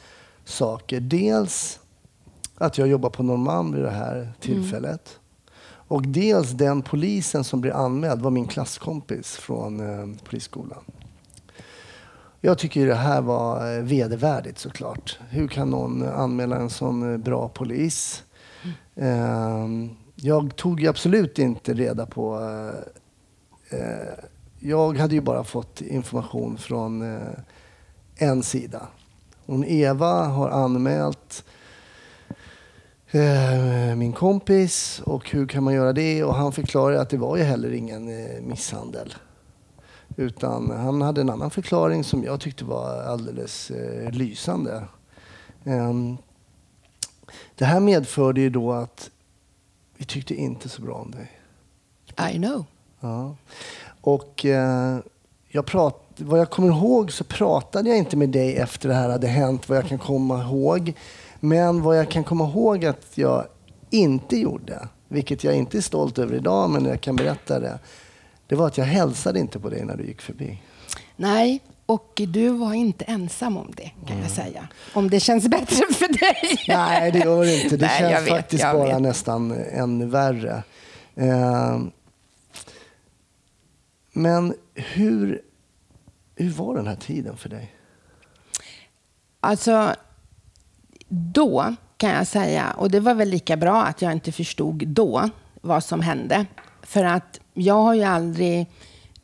[0.45, 1.01] saker.
[1.01, 1.81] Dels
[2.55, 5.19] att jag jobbar på Norrmalm vid det här tillfället.
[5.63, 10.85] Och dels den polisen som blir anmäld var min klasskompis från eh, polisskolan.
[12.41, 15.19] Jag tycker ju det här var eh, vedervärdigt såklart.
[15.31, 18.25] Hur kan någon anmäla en sån eh, bra polis?
[18.97, 22.41] Ehm, jag tog ju absolut inte reda på
[23.71, 24.25] eh,
[24.59, 27.33] jag hade ju bara fått information från eh,
[28.17, 28.89] en sida.
[29.47, 31.45] Hon Eva har anmält
[33.11, 36.25] eh, min kompis och hur kan man göra det?
[36.25, 39.15] Och han förklarade att det var ju heller ingen eh, misshandel.
[40.17, 44.85] Utan han hade en annan förklaring som jag tyckte var alldeles eh, lysande.
[45.65, 46.17] Ehm,
[47.55, 49.11] det här medförde ju då att
[49.97, 51.31] vi tyckte inte så bra om dig.
[52.33, 52.65] I know.
[53.01, 53.37] Ja.
[54.01, 54.99] Och eh,
[55.49, 59.09] jag prat, vad jag kommer ihåg så pratade jag inte med dig efter det här
[59.09, 60.93] hade hänt, vad jag kan komma ihåg.
[61.41, 63.45] Men vad jag kan komma ihåg att jag
[63.91, 67.79] inte gjorde, vilket jag inte är stolt över idag, men jag kan berätta det.
[68.47, 70.63] Det var att jag hälsade inte på dig när du gick förbi.
[71.17, 74.69] Nej, och du var inte ensam om det kan jag säga.
[74.93, 76.59] Om det känns bättre för dig.
[76.69, 77.77] Nej, det gör det inte.
[77.77, 79.03] Det Nej, känns vet, faktiskt bara vet.
[79.03, 80.63] nästan ännu värre.
[81.15, 81.79] Eh,
[84.13, 85.43] men hur,
[86.37, 87.75] hur var den här tiden för dig?
[89.41, 89.95] Alltså,
[91.09, 95.31] då kan jag säga, och det var väl lika bra att jag inte förstod då
[95.61, 96.47] vad som hände.
[96.83, 98.67] För att jag har ju aldrig,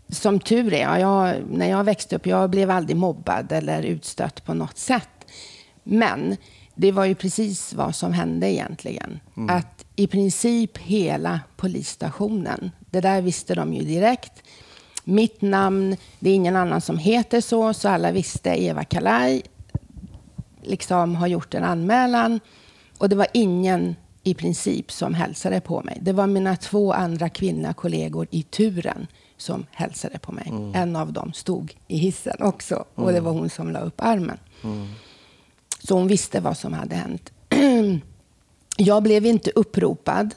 [0.09, 4.55] som tur är, jag, när jag växte upp, jag blev aldrig mobbad eller utstött på
[4.55, 5.09] något sätt.
[5.83, 6.37] Men
[6.75, 9.21] det var ju precis vad som hände egentligen.
[9.49, 14.43] Att i princip hela polisstationen, det där visste de ju direkt.
[15.09, 19.43] Mitt namn, det är ingen annan som heter så, så alla visste Eva Kalaj
[20.63, 22.41] liksom har gjort en anmälan.
[22.99, 25.99] Och det var ingen i princip som hälsade på mig.
[26.01, 30.53] Det var mina två andra kvinnliga kollegor i turen som hälsade på mig.
[30.75, 34.39] En av dem stod i hissen också och det var hon som la upp armen.
[35.83, 37.33] Så hon visste vad som hade hänt.
[38.77, 40.35] Jag blev inte uppropad.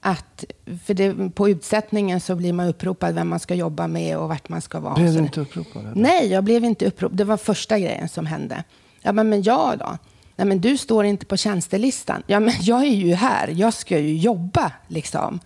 [0.00, 0.44] Att,
[0.84, 4.48] för det, på utsättningen så blir man uppropad vem man ska jobba med och vart
[4.48, 4.94] man ska vara.
[4.94, 5.82] Blev du inte uppropad?
[5.82, 5.94] eller?
[5.94, 7.18] Nej, jag blev inte uppropad.
[7.18, 8.64] Det var första grejen som hände.
[9.02, 9.98] Ja, men, men jag då?
[10.36, 12.22] Nej, men du står inte på tjänstelistan.
[12.26, 13.48] Ja, men jag är ju här.
[13.48, 15.40] Jag ska ju jobba, liksom.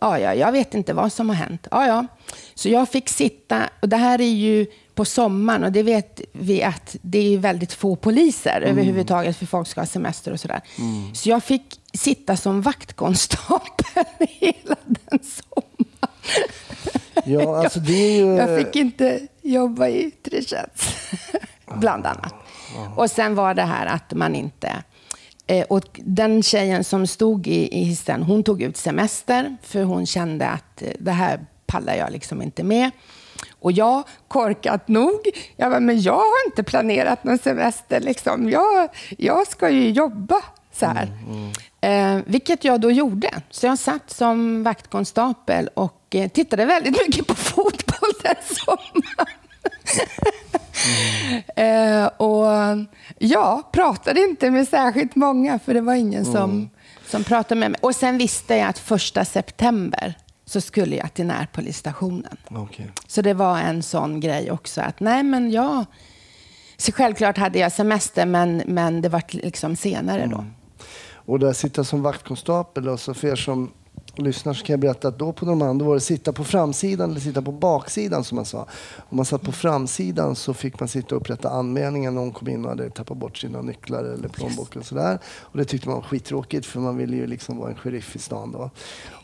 [0.00, 1.66] Ja, ja, jag vet inte vad som har hänt.
[1.70, 2.06] Ja, ja.
[2.54, 6.62] Så jag fick sitta, och det här är ju på sommaren och det vet vi
[6.62, 10.60] att det är väldigt få poliser överhuvudtaget för folk ska ha semester och sådär.
[11.14, 16.10] Så jag fick sitta som vaktkonstapel hela den sommaren.
[17.24, 18.26] Ja, alltså det är ju...
[18.26, 20.96] Jag fick inte jobba i yttre tjänst,
[21.78, 22.34] bland annat.
[22.96, 24.82] Och sen var det här att man inte...
[25.50, 30.06] Eh, och den tjejen som stod i, i hissen, hon tog ut semester för hon
[30.06, 32.90] kände att eh, det här pallar jag liksom inte med.
[33.60, 35.20] Och jag, korkat nog,
[35.56, 38.00] jag bara, men jag har inte planerat någon semester.
[38.00, 38.50] Liksom.
[38.50, 40.36] Jag, jag ska ju jobba
[40.72, 41.12] så här.
[41.80, 43.30] Eh, vilket jag då gjorde.
[43.50, 49.26] Så jag satt som vaktkonstapel och eh, tittade väldigt mycket på fotboll den sommaren.
[51.56, 52.46] eh, och
[53.50, 56.70] ja, pratade inte med särskilt många, för det var ingen som,
[57.06, 57.80] som pratade med mig.
[57.82, 62.36] Och sen visste jag att första september så skulle jag till närpolisstationen.
[62.50, 62.90] Okej.
[63.06, 64.80] Så det var en sån grej också.
[64.80, 65.84] att nej men jag...
[66.76, 70.44] Så självklart hade jag semester, men, men det var liksom senare då.
[71.12, 73.70] Och där sitta som vaktkonstapel, och så för er som
[74.24, 77.20] lyssnar så kan jag berätta att då på Normand var det sitta på framsidan eller
[77.20, 78.66] sitta på baksidan som man sa.
[78.96, 82.48] Om man satt på framsidan så fick man sitta och upprätta anmälningar när någon kom
[82.48, 85.18] in och hade tappat bort sina nycklar eller plånbok och sådär.
[85.24, 88.18] Och det tyckte man var skittråkigt för man ville ju liksom vara en sheriff i
[88.18, 88.70] stan då.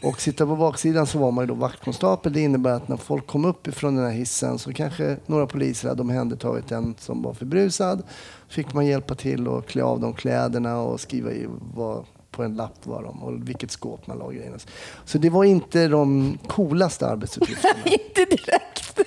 [0.03, 2.33] Och sitta på baksidan så var man ju då vaktkonstapel.
[2.33, 5.89] Det innebär att när folk kom upp ifrån den här hissen så kanske några poliser
[5.89, 8.03] hade omhändertagit en som var förbrusad.
[8.49, 12.05] Fick man hjälpa till och klä av dem kläderna och skriva i vad
[12.37, 14.57] på en lapp var de och vilket skåp man la grejerna.
[15.05, 17.75] Så det var inte de coolaste arbetsuppgifterna.
[17.85, 19.01] Inte direkt.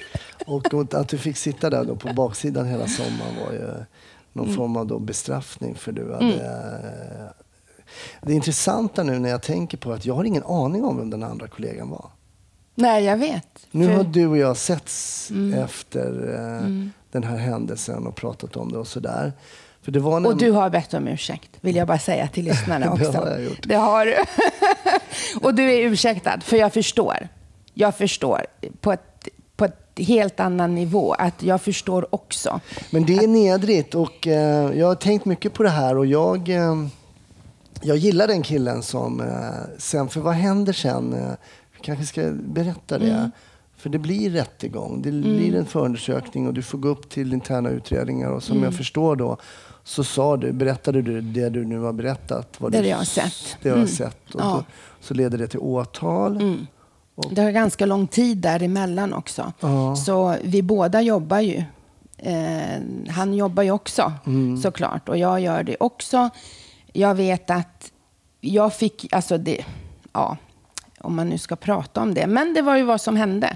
[0.46, 3.86] och att du fick sitta där då på baksidan hela sommaren var ju
[4.34, 7.34] någon form av då bestraffning för du hade...
[8.22, 11.24] Det intressanta nu när jag tänker på att jag har ingen aning om vem den
[11.24, 12.10] andra kollegan var.
[12.76, 13.68] Nej, jag vet.
[13.72, 16.70] Nu För- har du och jag setts efter eh,
[17.12, 19.34] den här händelsen och pratat om det och sådär.
[19.82, 22.46] För det var Och näm- du har bett om ursäkt, vill jag bara säga till
[22.46, 23.20] lyssnarna Det också.
[23.20, 23.60] har jag gjort.
[23.68, 24.16] Det har du.
[25.48, 27.28] och du är ursäktad, för jag förstår.
[27.74, 28.46] Jag förstår
[28.82, 32.60] på ett, på ett helt annan nivå att jag förstår också.
[32.92, 36.50] Men det är nedrigt och eh, jag har tänkt mycket på det här och jag,
[36.50, 36.76] eh,
[37.82, 39.28] jag gillar den killen som eh,
[39.78, 41.14] sen, för vad händer sen?
[41.14, 41.32] Eh,
[41.76, 43.12] vi kanske ska berätta det.
[43.12, 43.32] Mm.
[43.78, 47.70] För det blir rättegång, det blir en förundersökning och du får gå upp till interna
[47.70, 48.64] utredningar och som Mm.
[48.66, 49.38] jag förstår då
[49.90, 52.56] så sa du, berättade du det du nu har berättat?
[52.62, 53.58] Vad Det du, jag har sett.
[53.62, 53.88] Det jag Mm.
[53.88, 54.36] sett.
[54.36, 54.46] Och Ja.
[54.46, 54.64] då,
[55.02, 56.58] så leder det till åtal.
[57.32, 59.54] Det har ganska lång tid däremellan också.
[59.60, 59.96] Ja.
[59.96, 61.64] Så vi båda jobbar ju.
[62.18, 64.14] Eh, han jobbar ju också
[64.64, 66.30] såklart och jag gör det också.
[66.94, 67.92] Jag vet att
[68.42, 69.66] jag fick, alltså det,
[70.14, 70.38] ja,
[71.00, 73.56] om man nu ska prata om det, men det var ju vad som hände.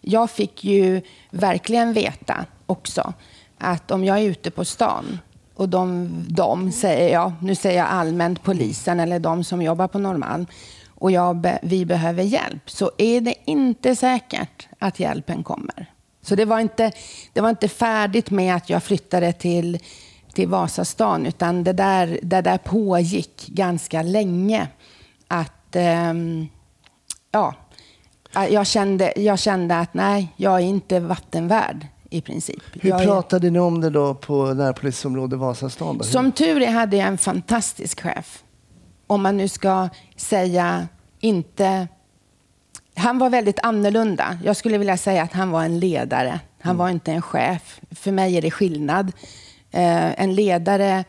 [0.00, 3.12] Jag fick ju verkligen veta också
[3.58, 5.18] att om jag är ute på stan
[5.54, 9.98] och de, de säger jag, nu säger jag allmänt polisen eller de som jobbar på
[9.98, 10.46] Norrmalm
[10.88, 15.90] och jag be, vi behöver hjälp så är det inte säkert att hjälpen kommer.
[16.22, 16.92] Så det var inte,
[17.32, 19.78] det var inte färdigt med att jag flyttade till,
[20.32, 24.68] till Vasastan, utan det där, det där pågick ganska länge.
[25.28, 26.48] Att, ehm,
[27.30, 27.54] ja,
[28.50, 32.62] jag kände, jag kände att nej, jag är inte vattenvärd i princip.
[32.72, 35.98] Hur jag är- pratade ni om det då på närpolisområde Vasastan?
[35.98, 36.04] Då?
[36.04, 38.42] Som tur är hade jag en fantastisk chef.
[39.06, 40.88] Om man nu ska säga
[41.20, 41.88] inte...
[42.96, 44.38] Han var väldigt annorlunda.
[44.44, 46.40] Jag skulle vilja säga att han var en ledare.
[46.60, 47.80] Han var inte en chef.
[47.90, 49.12] För mig är det skillnad.
[49.70, 51.04] Eh, en ledare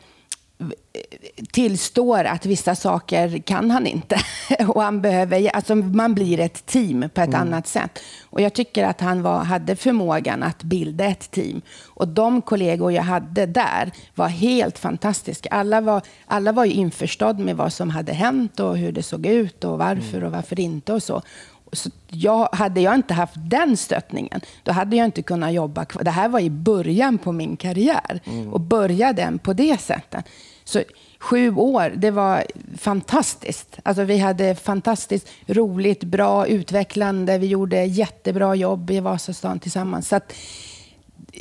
[1.52, 4.20] tillstår att vissa saker kan han inte.
[4.68, 7.98] Och han behöver, alltså man blir ett team på ett annat sätt.
[8.30, 11.62] Och jag tycker att han var, hade förmågan att bilda ett team.
[11.84, 15.48] Och de kollegor jag hade där var helt fantastiska.
[15.48, 19.26] Alla var, alla var ju införstådd med vad som hade hänt och hur det såg
[19.26, 21.22] ut och varför och varför inte och så.
[21.72, 26.04] Så jag, hade jag inte haft den stöttningen, då hade jag inte kunnat jobba kvar.
[26.04, 28.20] Det här var i början på min karriär
[28.52, 30.24] och börja den på det sättet.
[30.64, 30.82] Så
[31.18, 32.44] sju år, det var
[32.78, 33.78] fantastiskt.
[33.82, 37.38] Alltså vi hade fantastiskt roligt, bra, utvecklande.
[37.38, 40.08] Vi gjorde jättebra jobb i Vasastan tillsammans.
[40.08, 40.20] Så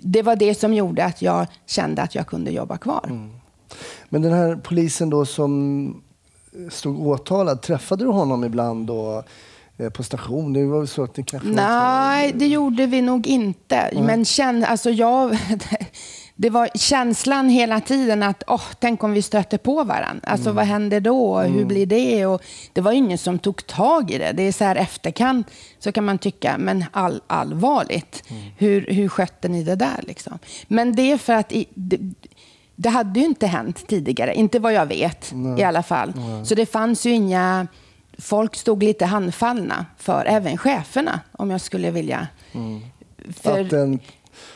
[0.04, 3.30] det var det som gjorde att jag kände att jag kunde jobba kvar.
[4.10, 6.04] Men den här polisen då som
[6.70, 8.96] stod åtalad, träffade du honom ibland eh,
[9.94, 10.54] på station?
[10.54, 11.50] Det var så att ni kanske...
[11.50, 13.90] Nej, det gjorde vi nog inte.
[13.94, 15.38] Men känn, alltså jag,
[16.36, 20.28] det var känslan hela tiden att åh, tänk om vi stöter på varandra.
[20.28, 21.40] Alltså vad händer då?
[21.40, 22.26] Hur blir det?
[22.26, 22.42] Och
[22.74, 24.32] det var ingen som tog tag i det.
[24.32, 25.48] Det är så här efterkant
[25.80, 28.24] så kan man tycka, men all, allvarligt.
[28.58, 30.40] Hur, hur skötte ni det där liksom?
[30.68, 31.98] Men det är för att i, det,
[32.76, 34.36] det hade ju inte hänt tidigare.
[34.36, 36.14] Inte vad jag vet i alla fall.
[36.46, 37.68] Så det fanns ju inga...
[38.18, 42.28] Folk stod lite handfallna för även cheferna, om jag skulle vilja.
[43.42, 44.00] För Att en,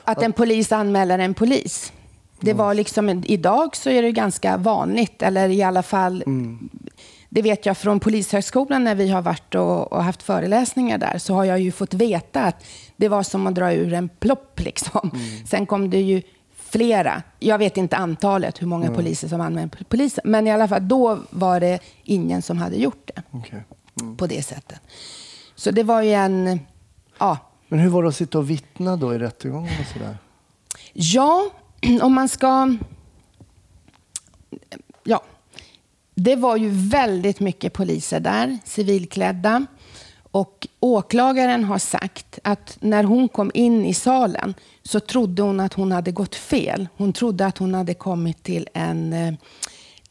[0.04, 1.93] att en polis anmäler en polis.
[2.41, 6.24] Det var liksom, idag så är det ganska vanligt, eller i alla fall,
[7.30, 11.34] det vet jag från Polishögskolan när vi har varit och, och haft föreläsningar där, så
[11.34, 14.60] har jag ju fått veta att det var som att dra ur en plopp.
[14.60, 15.12] Liksom.
[15.50, 16.22] Sen kom det ju
[16.71, 20.88] flera, jag vet inte antalet, hur många poliser som anmälde polisen, men i alla fall
[20.88, 23.63] då var det ingen som hade gjort det Okej.
[24.17, 24.82] på det sättet.
[25.55, 26.60] Så det var ju en,
[27.19, 30.17] ja, Men hur var det att sitta och vittna då i rättegången och sådär?
[30.93, 31.49] Ja,
[32.01, 32.75] om man ska...
[35.03, 35.23] Ja,
[36.15, 39.65] det var ju väldigt mycket poliser där, civilklädda.
[40.32, 44.53] Och åklagaren har sagt att när hon kom in i salen
[44.89, 46.88] så trodde hon att hon hade gått fel.
[46.97, 49.34] Hon trodde att hon hade kommit till en, eh,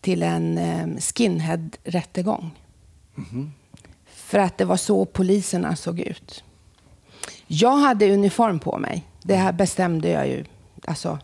[0.00, 2.50] till en eh, skinhead-rättegång.
[4.06, 6.44] För att det var så poliserna såg ut.
[7.46, 9.04] Jag hade uniform på mig.
[9.22, 10.44] Det här bestämde jag ju.
[10.86, 11.18] Alltså,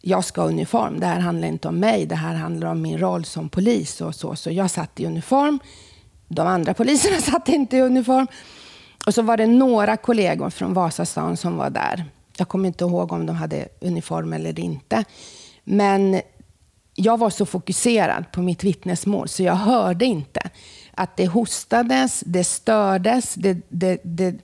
[0.00, 1.00] jag ska ha uniform.
[1.00, 2.06] Det här handlar inte om mig.
[2.06, 4.00] Det här handlar om min roll som polis.
[4.00, 4.36] Och så.
[4.36, 5.58] så jag satt i uniform.
[6.28, 8.26] De andra poliserna satt inte i uniform.
[9.06, 12.04] Och så var det några kollegor från Vasastan som var där.
[12.38, 15.04] Jag kommer inte ihåg om de hade uniform eller inte.
[15.64, 16.20] Men
[16.94, 20.40] jag var så fokuserad på mitt vittnesmål så jag hörde inte
[20.94, 24.34] att det hostades, det stördes, det, det, det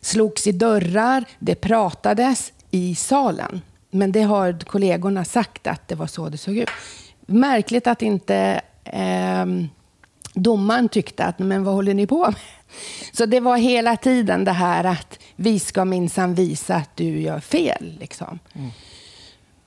[0.00, 3.60] slogs i dörrar, det pratades i salen.
[3.90, 6.68] Men det har kollegorna sagt att det var så det såg ut.
[7.26, 9.46] Märkligt att inte eh,
[10.34, 12.34] domaren tyckte att, men vad håller ni på med?
[13.12, 17.40] Så det var hela tiden det här att vi ska minsann visa att du gör
[17.40, 17.96] fel.
[18.00, 18.38] Liksom.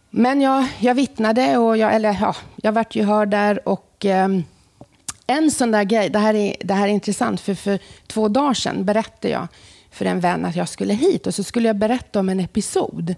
[0.09, 3.67] Men jag, jag vittnade och jag, eller, ja, jag vart ju hörd där.
[3.69, 4.29] Och, eh,
[5.27, 8.53] en sån där grej, det här, är, det här är intressant, för för två dagar
[8.53, 9.47] sedan berättade jag
[9.91, 13.15] för en vän att jag skulle hit och så skulle jag berätta om en episod.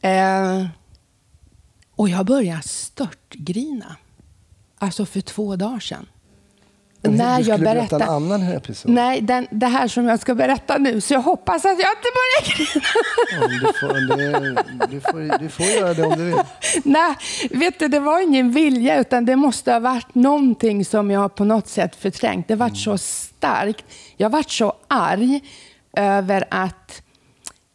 [0.00, 0.66] Eh,
[1.96, 3.96] och jag började störtgrina.
[4.78, 6.06] Alltså för två dagar sedan.
[7.04, 8.90] Men När du jag skulle berätta en berättar- annan episod?
[8.92, 11.00] Nej, den, det här som jag ska berätta nu.
[11.00, 12.84] Så jag hoppas att jag inte börjar grina.
[13.32, 16.34] Ja, du, får, det, du, får, du får göra det om du vill.
[16.84, 17.14] Nej,
[17.50, 21.44] vet du, det var ingen vilja, utan det måste ha varit någonting som jag på
[21.44, 22.48] något sätt förträngt.
[22.48, 23.84] Det var så starkt.
[24.16, 25.40] Jag var så arg
[25.96, 27.02] över att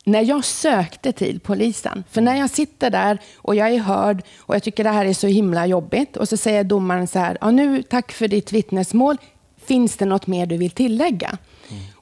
[0.07, 4.55] när jag sökte till polisen, för när jag sitter där och jag är hörd och
[4.55, 7.51] jag tycker det här är så himla jobbigt och så säger domaren så här, ja,
[7.51, 9.17] nu tack för ditt vittnesmål,
[9.65, 11.37] finns det något mer du vill tillägga?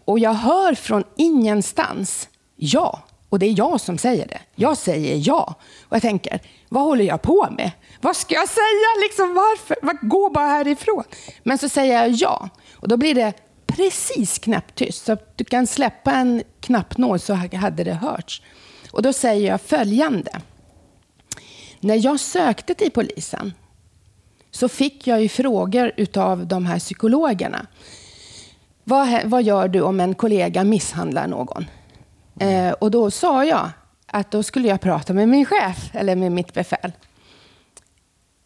[0.06, 3.00] Och jag hör från ingenstans ja,
[3.30, 4.40] och det är jag som säger det.
[4.56, 5.56] Jag säger ja.
[5.90, 6.40] Och jag tänker,
[6.70, 7.72] vad håller jag på med?
[8.02, 9.04] Vad ska jag säga?
[9.04, 9.78] Liksom, varför?
[9.82, 11.04] Vad- Gå bara härifrån.
[11.44, 12.50] Men så säger jag ja.
[12.76, 13.34] Och då blir det
[13.76, 15.06] precis knäpptyst.
[15.06, 18.42] Så att du kan släppa en knappnål så hade det hörts.
[18.92, 20.32] Och då säger jag följande.
[21.80, 23.54] när jag sökte till polisen
[24.52, 27.68] så fick jag ju frågor utav de här psykologerna.
[28.84, 31.66] Vad, vad gör du om en kollega misshandlar någon?
[32.40, 33.70] Eh, och då sa jag
[34.08, 36.92] att då skulle jag prata med min chef eller med mitt befäl.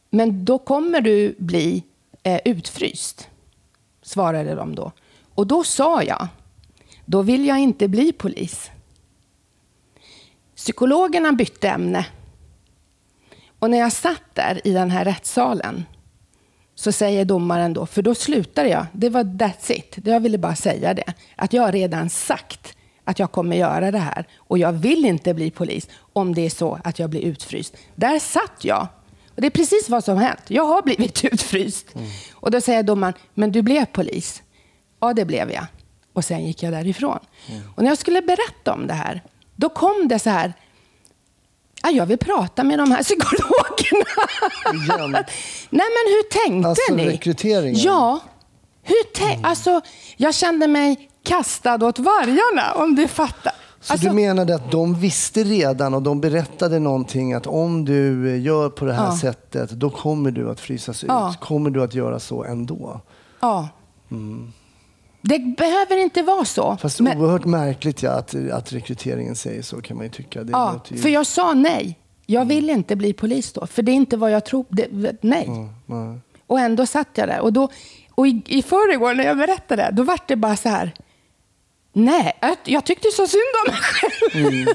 [0.09, 1.83] Men då kommer du bli
[2.23, 3.29] eh, utfryst,
[4.01, 4.91] svarade de då.
[5.39, 6.27] Och då sa jag,
[7.05, 8.71] då vill jag inte bli polis.
[10.55, 12.05] Psykologerna bytte ämne.
[13.59, 15.85] Och när jag satt där i den här rättssalen
[16.75, 20.55] så säger domaren då, för då slutade jag, det var that's it, jag ville bara
[20.55, 24.71] säga det, att jag har redan sagt att jag kommer göra det här och jag
[24.71, 27.77] vill inte bli polis om det är så att jag blir utfryst.
[27.95, 28.87] Där satt jag.
[29.35, 30.41] Och det är precis vad som hänt.
[30.47, 31.95] Jag har blivit utfryst.
[32.33, 34.43] Och då säger domaren, men du blev polis?
[34.99, 35.65] Ja, det blev jag.
[36.13, 37.19] Och sen gick jag därifrån.
[37.75, 39.21] Och när jag skulle berätta om det här,
[39.55, 40.53] då kom det så här,
[41.83, 44.05] "Ja, jag vill prata med de här psykologerna.
[44.73, 45.11] Igen.
[45.69, 47.05] Nej, men hur tänkte Alltså, ni?
[47.05, 47.79] rekryteringen.
[47.81, 48.19] Ja.
[48.83, 49.81] Hur tänk, alltså,
[50.17, 53.53] jag kände mig kastad åt vargarna, om du fattar.
[53.81, 58.37] Så Alltså, du menade att de visste redan och de berättade någonting att om du
[58.37, 59.17] gör på det här Ja.
[59.17, 61.31] sättet då kommer du att frysas Ja.
[61.31, 61.39] ut.
[61.39, 63.01] Kommer du att göra så ändå?
[63.39, 63.67] Ja.
[65.21, 66.65] Det behöver inte vara så.
[66.65, 66.77] Mm.
[66.77, 70.43] Fast men, oerhört märkligt ja, att, att rekryteringen säger så kan man ju tycka.
[70.43, 70.97] Det ja, ju...
[70.97, 71.99] för jag sa nej.
[72.25, 72.55] Jag Mm.
[72.55, 74.65] vill inte bli polis då, för det är inte vad jag tror.
[74.69, 74.87] Det,
[75.21, 75.49] nej.
[75.85, 76.19] Nej.
[76.47, 77.39] Och ändå satt jag där.
[77.39, 77.69] Och, då,
[78.15, 80.93] och i, i förrgår när jag berättade, då var det bara så här.
[81.93, 84.65] Nej, jag, jag tyckte så synd om mig själv.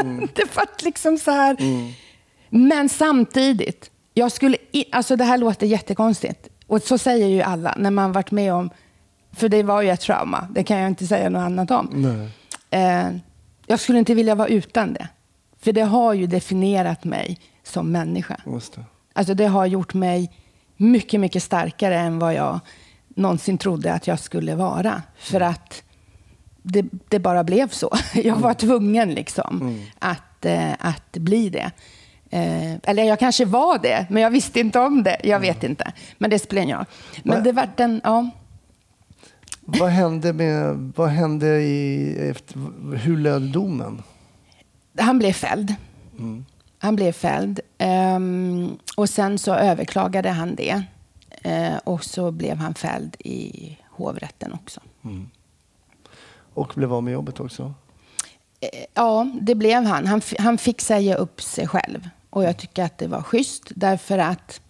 [0.00, 1.56] Mm, det var liksom så här.
[2.50, 6.48] Men samtidigt, jag skulle i, alltså det här låter jättekonstigt.
[6.66, 8.70] Och så säger ju alla när man varit med om,
[9.32, 12.04] för det var ju ett trauma, det kan jag inte säga något annat om.
[12.70, 13.08] Eh,
[13.66, 15.08] jag skulle inte vilja vara utan det.
[15.60, 18.36] För det har ju definierat mig som människa.
[18.46, 18.84] Just det.
[19.12, 20.30] Alltså det har gjort mig
[20.76, 22.60] mycket, mycket starkare än vad jag
[23.08, 25.02] någonsin trodde att jag skulle vara.
[25.18, 25.82] För att
[26.62, 27.96] det, det bara blev så.
[28.14, 31.70] Jag var tvungen liksom att, eh, att bli det.
[32.30, 35.16] Eh, eller jag kanske var det, men jag visste inte om det.
[35.24, 35.92] Jag vet inte.
[36.18, 36.86] Men det spelar ingen roll.
[37.22, 38.30] Men det var den, ja.
[39.78, 42.58] Vad hände, med, vad hände i, efter,
[42.96, 44.02] hur löd domen?
[44.98, 45.74] Han blev fälld.
[46.78, 47.60] Han blev fälld.
[47.78, 50.82] Ehm, och sen så överklagade han det.
[51.42, 54.80] Eh, och så blev han fälld i hovrätten också.
[56.54, 57.74] Och blev av med jobbet också?
[58.60, 60.06] Eh, Ja, det blev han.
[60.06, 62.08] Han, han fick säga upp sig själv.
[62.30, 64.60] Och jag tycker att det var schysst därför att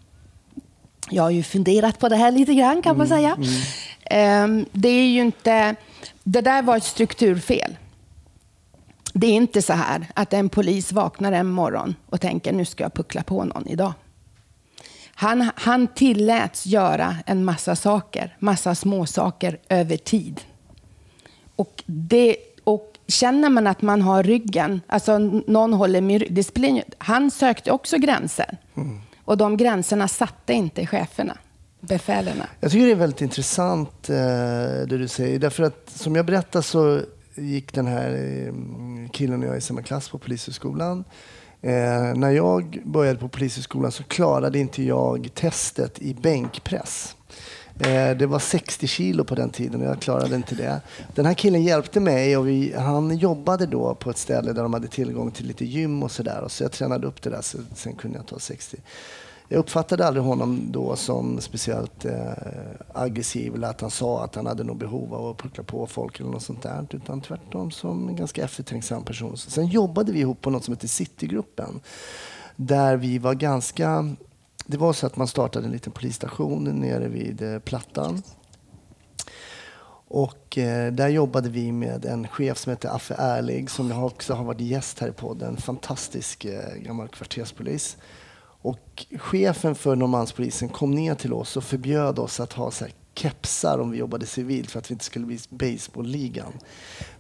[1.10, 3.36] jag har ju funderat på det här lite grann kan man säga.
[4.10, 5.74] Ehm, det är ju inte...
[6.24, 7.76] Det där var ett strukturfel.
[9.12, 12.84] Det är inte så här att en polis vaknar en morgon och tänker nu ska
[12.84, 13.92] jag puckla på någon idag.
[15.14, 20.40] Han, han tilläts göra en massa saker, massa små saker över tid.
[21.56, 27.30] Och, det, och känner man att man har ryggen, alltså någon håller med ingen, Han
[27.30, 28.58] sökte också gränser.
[29.24, 31.36] Och de gränserna satte inte cheferna,
[31.80, 32.42] befälen.
[32.60, 35.38] Jag tycker det är väldigt intressant eh, det du säger.
[35.38, 37.00] Därför att som jag berättade så
[37.34, 38.52] gick den här eh,
[39.10, 41.04] killen och jag i samma klass på Polishögskolan.
[41.62, 47.16] Eh, när jag började på Polishögskolan så klarade inte jag testet i bänkpress.
[47.80, 50.80] Eh, det var 60 kilo på den tiden och jag klarade inte det.
[51.14, 54.72] Den här killen hjälpte mig och vi, han jobbade då på ett ställe där de
[54.72, 56.44] hade tillgång till lite gym och sådär.
[56.48, 58.76] Så jag tränade upp det där så sen kunde jag ta 60.
[59.52, 62.32] Jag uppfattade aldrig honom då som speciellt eh,
[62.92, 66.20] aggressiv eller att han sa att han hade något behov av att puckla på folk
[66.20, 66.86] eller något sånt där.
[66.90, 69.36] Utan tvärtom som en ganska eftertänksam person.
[69.36, 71.80] Sen jobbade vi ihop på något som heter Citygruppen.
[72.56, 74.14] Där vi var ganska...
[74.66, 78.22] Det var så att man startade en liten polisstation nere vid eh, Plattan.
[80.08, 84.34] Och eh, där jobbade vi med en chef som heter Affe Ärlig som jag också
[84.34, 85.48] har varit gäst här i podden.
[85.48, 87.96] En fantastisk eh, gammal kvarterspolis.
[88.62, 92.94] Och chefen för Norrmalmspolisen kom ner till oss och förbjöd oss att ha så här
[93.14, 96.52] kepsar om vi jobbade civilt för att vi inte skulle bli baseballligan.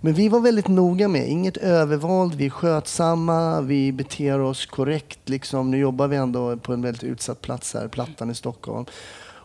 [0.00, 5.28] Men vi var väldigt noga med inget övervåld, vi är skötsamma, vi beter oss korrekt.
[5.28, 5.70] Liksom.
[5.70, 8.86] Nu jobbar vi ändå på en väldigt utsatt plats här, Plattan i Stockholm.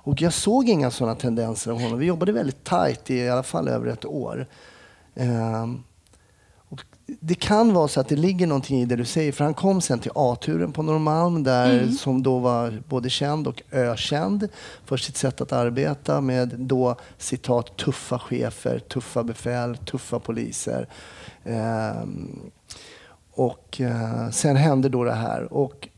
[0.06, 2.00] Och jag såg inga sådana tendenser av honom.
[2.00, 4.48] Vi jobbade väldigt tajt i, i alla fall över ett år.
[5.16, 5.84] Ehm,
[7.08, 9.82] det kan vara så att det ligger någonting i det du säger, för han kom
[9.82, 14.48] sen till A-turen på Norrmalm där, som då var både känd och ökänd
[14.86, 20.88] för sitt sätt att arbeta med då citat tuffa chefer, tuffa befäl, tuffa poliser.
[21.44, 22.40] Ehm,
[23.32, 25.54] och eh, sen hände då det här.
[25.54, 25.90] Och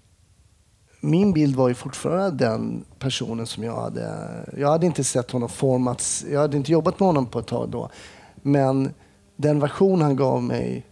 [1.02, 4.10] min bild var ju fortfarande den personen som jag hade...
[4.58, 6.26] Jag hade inte sett honom formats...
[6.32, 7.90] Jag hade inte jobbat med honom på ett tag då.
[8.36, 8.94] Men
[9.36, 10.87] den version han gav mig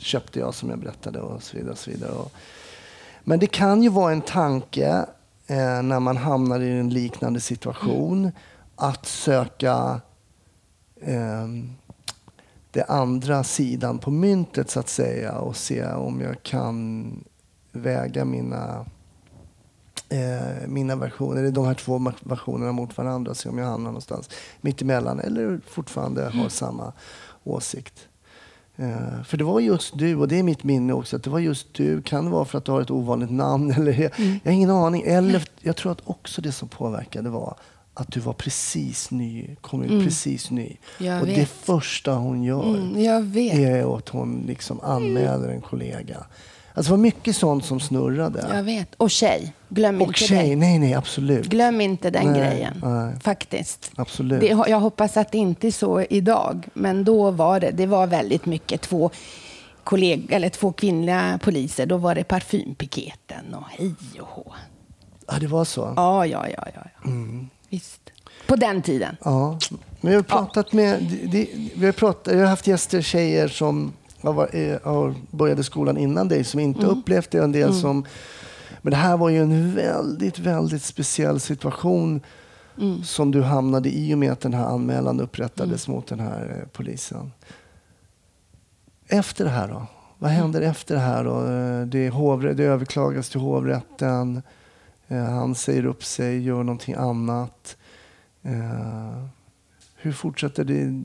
[0.00, 1.72] köpte jag som jag berättade och så vidare.
[1.72, 2.24] Och så vidare.
[3.24, 5.06] Men det kan ju vara en tanke
[5.46, 8.32] eh, när man hamnar i en liknande situation
[8.76, 10.00] att söka
[11.00, 11.48] eh,
[12.70, 17.10] det andra sidan på myntet så att säga och se om jag kan
[17.72, 18.86] väga mina
[20.08, 24.30] eh, mina versioner, eller de här två versionerna mot varandra se om jag hamnar någonstans
[24.60, 26.92] mittemellan eller fortfarande har samma
[27.44, 28.08] åsikt.
[28.80, 31.38] Eh, för det var just du, och det är mitt minne också, att det var
[31.38, 32.02] just du.
[32.02, 33.70] Kan det vara för att du har ett ovanligt namn?
[33.76, 35.02] Eller, jag, jag har ingen aning.
[35.06, 37.56] Eller jag tror att också det som påverkade var
[37.94, 40.76] att du var precis ny, kom ut precis ny.
[40.98, 41.48] Jag och det vet.
[41.48, 46.26] första hon gör Mm, är att hon liksom anmäler en kollega.
[46.74, 48.46] Alltså det var mycket sånt som snurrade.
[48.52, 48.94] Jag vet.
[48.94, 49.52] Och tjej.
[49.68, 50.56] Glöm och inte tjej, det.
[50.56, 51.46] nej nej absolut.
[51.46, 52.80] Glöm inte den Nej, grejen.
[52.84, 53.14] nej.
[53.20, 53.92] Faktiskt.
[53.96, 54.40] Absolut.
[54.40, 56.68] Det, jag hoppas att det inte är så idag.
[56.74, 59.10] Men då var det, det var väldigt mycket två
[59.84, 61.86] kolleg, eller två kvinnliga poliser.
[61.86, 64.52] Då var det parfympiketen och hej och hå.
[65.26, 65.92] Ja, det var så.
[65.96, 66.82] Ja, ja, ja, ja.
[67.02, 67.10] ja.
[67.10, 67.48] Mm.
[67.68, 68.00] Visst.
[68.46, 69.16] På den tiden.
[69.24, 69.58] Ja,
[70.00, 71.02] men jag har pratat med...
[71.02, 73.92] Det, det, vi har, pratat, jag har haft gäster, tjejer som
[74.22, 77.38] var- började skolan innan dig, som inte upplevt det.
[77.38, 78.04] En del som...
[78.82, 82.20] Men det här var ju en väldigt, väldigt speciell situation
[83.04, 86.68] som du hamnade i och med att den här anmälan upprättades mot den här eh,
[86.72, 87.32] polisen.
[89.08, 89.86] Efter det här då?
[90.18, 91.36] Vad händer efter det här då?
[91.40, 94.42] Eh, Det, är hovre, det överklagas till hovrätten.
[95.08, 97.76] Eh, Han säger upp sig, gör någonting annat.
[100.02, 101.02] Hur fortsätter det?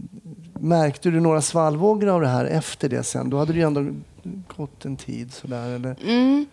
[0.60, 3.30] Märkte du några svallvågor av det här efter det sen?
[3.30, 3.86] Då hade det ju ändå
[4.58, 5.96] gått en tid sådär, eller?
[6.04, 6.46] Mm.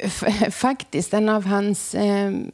[0.00, 2.50] F- faktiskt, en av hans ehm,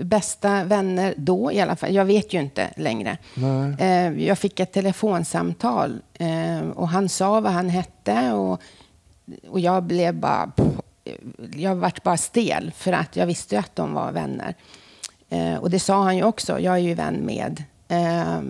[0.00, 3.18] bästa vänner då i alla fall, jag vet ju inte längre.
[3.78, 8.60] Eh, jag fick ett telefonsamtal eh, och han sa vad han hette och,
[9.48, 10.52] och jag blev bara...
[11.56, 14.54] Jag vart bara stel för att jag visste ju att de var vänner.
[15.30, 17.64] Eh, och det sa han ju också, jag är ju vän med.
[17.88, 18.40] Eh,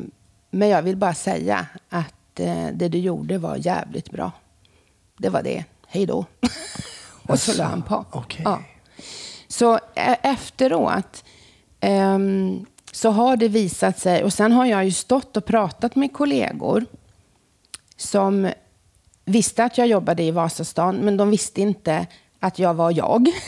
[0.51, 4.33] men jag vill bara säga att eh, det du gjorde var jävligt bra.
[5.19, 5.65] Det var det.
[5.87, 6.25] Hej då.
[7.29, 8.05] och så la han på.
[8.11, 8.43] Okej.
[8.45, 8.63] Ja.
[9.49, 11.25] Så e- efteråt
[11.81, 16.13] ehm, så har det visat sig, och sen har jag ju stått och pratat med
[16.13, 16.87] kollegor
[17.97, 18.51] som
[19.25, 22.07] visste att jag jobbade i Vasastan, men de visste inte
[22.41, 23.29] att jag var jag.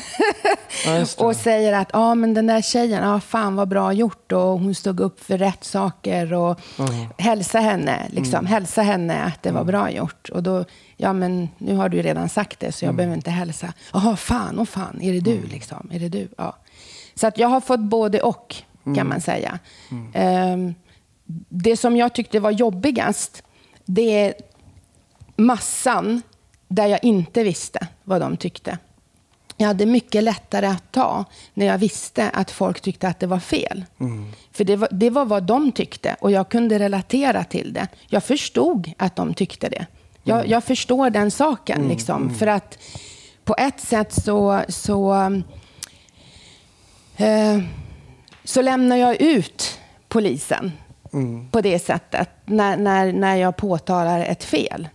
[0.86, 4.40] Ja, och säger att ah, men den där tjejen, ah, fan vad bra gjort och
[4.40, 6.60] hon stod upp för rätt saker och
[7.18, 8.46] hälsa henne, liksom, Mm.
[8.46, 10.28] hälsa henne att det var bra gjort.
[10.28, 10.64] Och då,
[10.96, 12.96] ja men nu har du redan sagt det så jag Mm.
[12.96, 13.72] behöver inte hälsa.
[13.92, 15.90] Jaha, fan och fan, är det du liksom?
[15.92, 16.28] Är det du?
[16.38, 16.56] Ja.
[17.14, 18.96] Så att jag har fått både och, Mm.
[18.96, 19.58] kan man säga.
[20.14, 20.74] Ehm,
[21.48, 23.42] det som jag tyckte var jobbigast,
[23.84, 24.34] det är
[25.36, 26.22] massan
[26.74, 28.78] där jag inte visste vad de tyckte.
[29.56, 33.38] Jag hade mycket lättare att ta när jag visste att folk tyckte att det var
[33.38, 33.84] fel.
[34.52, 37.88] För det var, det var vad de tyckte och jag kunde relatera till det.
[38.06, 39.86] Jag förstod att de tyckte det.
[40.24, 41.88] Jag, jag förstår den saken.
[41.88, 42.78] Liksom, För att
[43.44, 45.14] på ett sätt så, så,
[47.16, 47.58] eh,
[48.44, 50.72] så lämnar jag ut polisen
[51.50, 54.88] på det sättet när, när, när jag påtalar ett fel.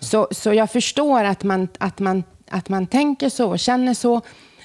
[0.00, 4.20] Så, så jag förstår att man, att, man, att man tänker så och känner så.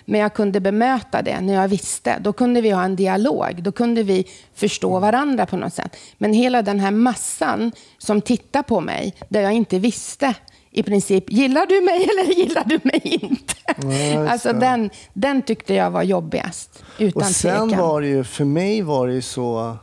[0.05, 2.19] Men jag kunde bemöta det när jag visste.
[2.19, 3.63] Då kunde vi ha en dialog.
[3.63, 4.25] Då kunde vi
[4.55, 5.95] förstå varandra på något sätt.
[6.17, 10.35] Men hela den här massan som tittar på mig, där jag inte visste
[10.71, 13.53] i princip, gillar du mig eller gillar du mig inte?
[13.87, 17.85] just alltså den, den tyckte jag var jobbigast, utan Och sen tvekan.
[17.85, 19.77] var det ju, för mig var det ju så...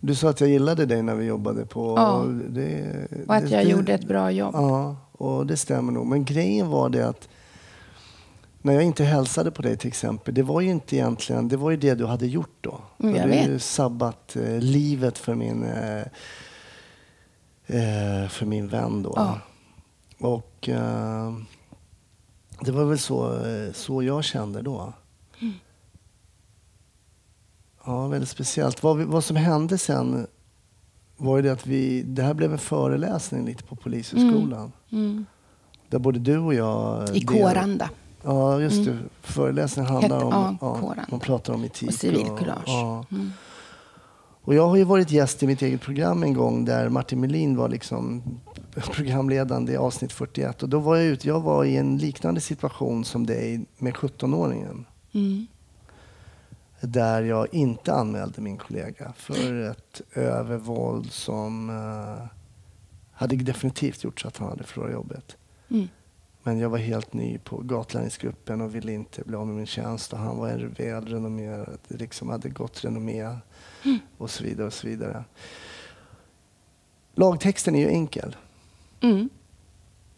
[0.00, 1.94] Du sa att jag gillade dig när vi jobbade på...
[1.96, 2.24] Ja.
[2.48, 4.54] Det, Och att det- jag det- gjorde ett bra jobb.
[4.54, 6.06] Ja, och det stämmer nog.
[6.06, 7.28] Men grejen var det att
[8.62, 11.70] när jag inte hälsade på dig till exempel, det var ju inte egentligen, det var
[11.70, 12.80] ju det du hade gjort då.
[12.98, 16.00] Mm, du jag hade ju sabbat eh, livet för min, eh,
[17.66, 19.12] eh, för min vän då.
[19.16, 19.38] Ja.
[20.18, 21.34] Och eh,
[22.60, 24.92] det var väl så, eh, så jag kände då.
[25.40, 25.54] Mm.
[27.84, 28.82] Ja, väldigt speciellt.
[28.82, 30.26] Vad, vi, vad som hände sen
[31.16, 34.72] var ju det att vi, det här blev en föreläsning lite på Polishögskolan.
[34.92, 35.26] Mm.
[35.88, 37.16] Där både du och jag...
[37.16, 37.90] I Kåranda.
[38.22, 38.98] Ja, just det.
[39.20, 40.58] Föreläsningen handlar Hette- om...
[40.60, 41.06] ja, Kåranda.
[41.10, 41.88] man pratar om etik.
[41.88, 42.62] Och civilkurage.
[42.66, 43.04] ja.
[43.10, 43.30] Mm.
[44.42, 47.56] Och jag har ju varit gäst i mitt eget program en gång där Martin Melin
[47.56, 48.22] var liksom
[48.94, 50.62] programledande i avsnitt 41.
[50.62, 54.84] Och då var jag ute, jag var i en liknande situation som dig med 17-åringen.
[55.12, 55.46] Mm.
[56.80, 62.26] Där jag inte anmälde min kollega för ett övervåld som eh,
[63.12, 65.36] hade definitivt gjort så att han hade förlorat jobbet.
[65.68, 65.88] Mm.
[66.42, 70.12] Men jag var helt ny på gatlandningsgruppen och ville inte bli av med min tjänst.
[70.12, 73.36] Och han var en välrenommerad, liksom hade gott renommé
[74.18, 74.66] och så vidare.
[74.66, 75.24] och så vidare.
[77.14, 78.36] Lagtexten är ju enkel.
[79.00, 79.28] Mm.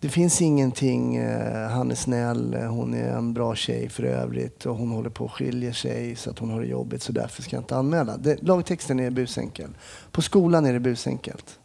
[0.03, 4.67] Det finns ingenting, eh, han är snäll, eh, hon är en bra tjej för övrigt
[4.67, 7.43] och hon håller på att skilja sig så att hon har det jobbigt så därför
[7.43, 8.17] ska jag inte anmäla.
[8.17, 9.71] Det, lagtexten är busenkel.
[10.11, 11.59] På skolan är det busenkelt.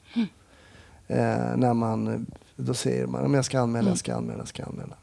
[1.08, 4.96] Eh, när man, då säger man jag ska anmäla, jag ska anmäla, jag ska anmäla.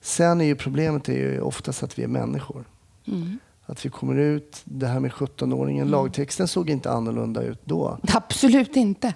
[0.00, 2.64] Sen är ju problemet är ju oftast att vi är människor.
[3.06, 3.38] Mm.
[3.66, 7.98] Att vi kommer ut, det här med 17-åringen, lagtexten såg inte annorlunda ut då.
[8.12, 9.14] Absolut inte.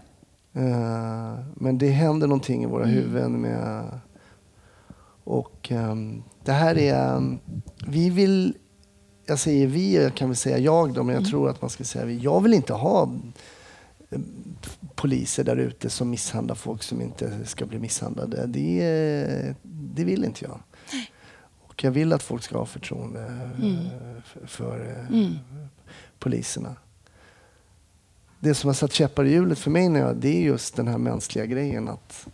[0.57, 3.85] Eh, Men det händer någonting i våra huvuden med...
[5.25, 7.17] Och ehm, det här är...
[7.17, 7.39] ehm,
[7.87, 8.55] Vi vill...
[9.29, 11.85] Jag säger vi, jag kan väl säga jag då, men jag tror att man ska
[11.85, 12.19] säga vi.
[12.19, 13.13] Jag vill inte ha
[14.11, 14.21] eh,
[14.95, 18.47] poliser där ute som misshandlar folk som inte ska bli misshandlade.
[18.47, 20.61] Det, det vill inte jag.
[21.69, 25.31] Och jag vill att folk ska ha förtroende eh, för, för eh,
[26.19, 26.77] poliserna
[28.47, 30.89] det som har satt käppar i hjulet för mig när jag, det är just den
[30.89, 32.27] här mänskliga grejen att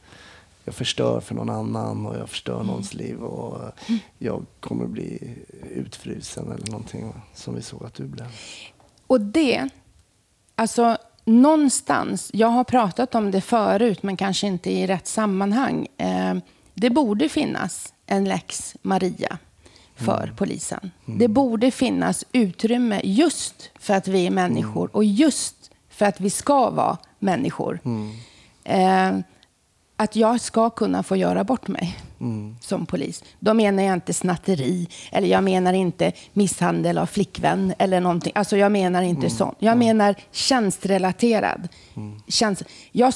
[0.64, 3.72] jag förstör för någon annan och jag förstör någons liv och
[4.18, 5.34] jag kommer bli
[5.70, 8.26] utfrusen eller någonting som vi såg att du blev.
[9.06, 9.68] Och det,
[10.54, 15.86] alltså någonstans, jag har pratat om det förut men kanske inte i rätt sammanhang.
[15.96, 16.34] Eh,
[16.74, 19.38] det borde finnas en lex Maria
[19.96, 20.90] för polisen.
[21.06, 25.61] Det borde finnas utrymme just för att vi är människor och just
[25.92, 27.80] för att vi ska vara människor.
[28.64, 29.18] Eh,
[29.96, 31.98] att jag ska kunna få göra bort mig
[32.60, 33.24] som polis.
[33.38, 38.32] Då menar jag inte snatteri eller jag menar inte misshandel av flickvän eller någonting.
[38.34, 39.56] Alltså jag menar inte sånt.
[39.58, 41.68] Jag menar tjänstrelaterad.
[42.28, 42.62] Tjänst,
[42.92, 43.14] jag,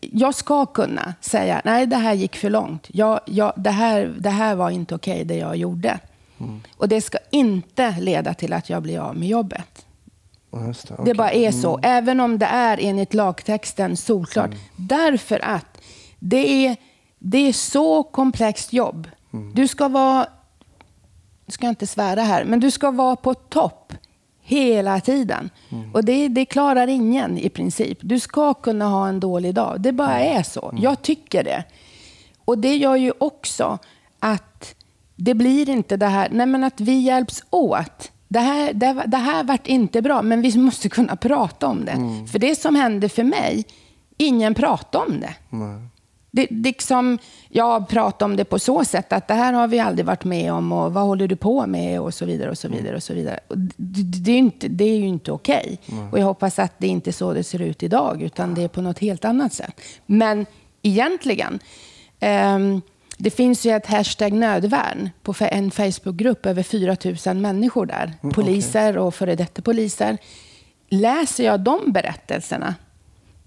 [0.00, 2.86] jag ska kunna säga, nej det här gick för långt.
[2.92, 5.98] Jag, jag, det, här, det här var inte okej det jag gjorde.
[6.76, 9.83] Och det ska inte leda till att jag blir av med jobbet.
[10.66, 11.10] Just det, Det okej.
[11.10, 11.16] Mm.
[11.16, 11.78] bara är så.
[11.82, 14.50] Även om det är enligt lagtexten solklart.
[14.76, 15.80] Därför att
[16.18, 16.76] det är,
[17.18, 19.08] det är så komplext jobb.
[19.32, 19.54] Mm.
[19.54, 20.26] Du ska vara,
[21.46, 23.92] jag ska inte svära här, men du ska vara på topp
[24.42, 25.50] hela tiden.
[25.70, 25.94] Mm.
[25.94, 27.98] Och det, det klarar ingen i princip.
[28.00, 29.80] Du ska kunna ha en dålig dag.
[29.80, 30.38] Det bara Mm.
[30.38, 30.74] är så.
[30.78, 31.64] Jag tycker det.
[32.44, 33.78] Och det gör ju också
[34.18, 34.74] att
[35.16, 38.10] det blir inte det här, nej men att vi hjälps åt.
[38.34, 42.26] Det här, det, det här vart inte bra, men vi måste kunna prata om det.
[42.32, 43.64] För det som hände för mig,
[44.16, 45.34] ingen pratade om det.
[46.30, 47.18] Det, det liksom,
[47.48, 50.52] jag pratar om det på så sätt att det här har vi aldrig varit med
[50.52, 52.50] om och vad håller du på med och så vidare.
[52.50, 53.40] och så vidare och så vidare.
[53.48, 55.78] Och det, det, är inte, det är ju inte okej.
[56.12, 58.68] Och jag hoppas att det inte är så det ser ut idag, utan det är
[58.68, 59.80] på något helt annat sätt.
[60.06, 60.46] Men
[60.82, 61.58] egentligen,
[62.20, 62.80] ehm,
[63.16, 66.96] det finns ju ett hashtag nödvärn på en Facebookgrupp, över 4
[67.26, 68.12] 000 människor där.
[68.32, 70.18] Poliser och före detta poliser.
[70.88, 72.74] Läser jag de berättelserna,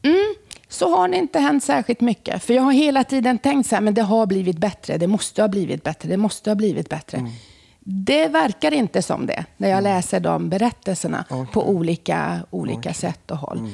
[0.03, 0.35] mm,
[0.67, 2.43] så har det inte hänt särskilt mycket.
[2.43, 5.41] För jag har hela tiden tänkt så här, men det har blivit bättre, det måste
[5.41, 7.31] ha blivit bättre, det måste ha blivit bättre.
[7.79, 13.37] Det verkar inte som det, när jag läser de berättelserna på olika, olika sätt och
[13.37, 13.69] håll.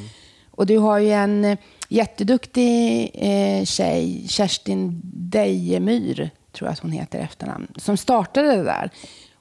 [0.52, 1.58] Och du har ju en
[1.88, 8.64] jätteduktig eh, tjej, Kerstin Dejemyr, tror jag att hon heter i efternamn, som startade det
[8.64, 8.90] där.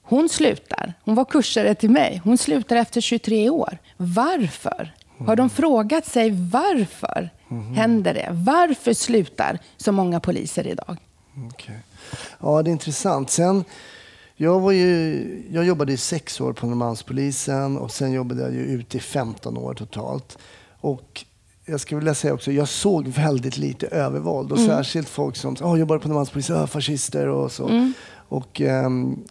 [0.02, 0.94] Hon slutar.
[1.04, 2.20] Hon var kursare till mig.
[2.24, 3.78] Hon slutar efter 23 år.
[3.96, 4.94] Varför?
[5.18, 7.30] Har de frågat sig varför
[7.76, 8.28] händer det?
[8.30, 10.96] Varför slutar så många poliser idag?
[11.48, 11.76] Okay.
[12.40, 13.30] Ja, det är intressant.
[13.30, 13.64] Sen,
[14.36, 18.60] jag, var ju, jag jobbade i sex år på Norrmalmspolisen och sen jobbade jag ju
[18.60, 20.38] ute i 15 år totalt.
[20.80, 21.24] Och
[21.64, 25.78] jag skulle vilja säga också, jag såg väldigt lite övervåld och särskilt folk som oh,
[25.78, 27.92] jobbar på Norrmalmspolisen, oh, fascister och så.
[28.28, 29.24] Och, ehm,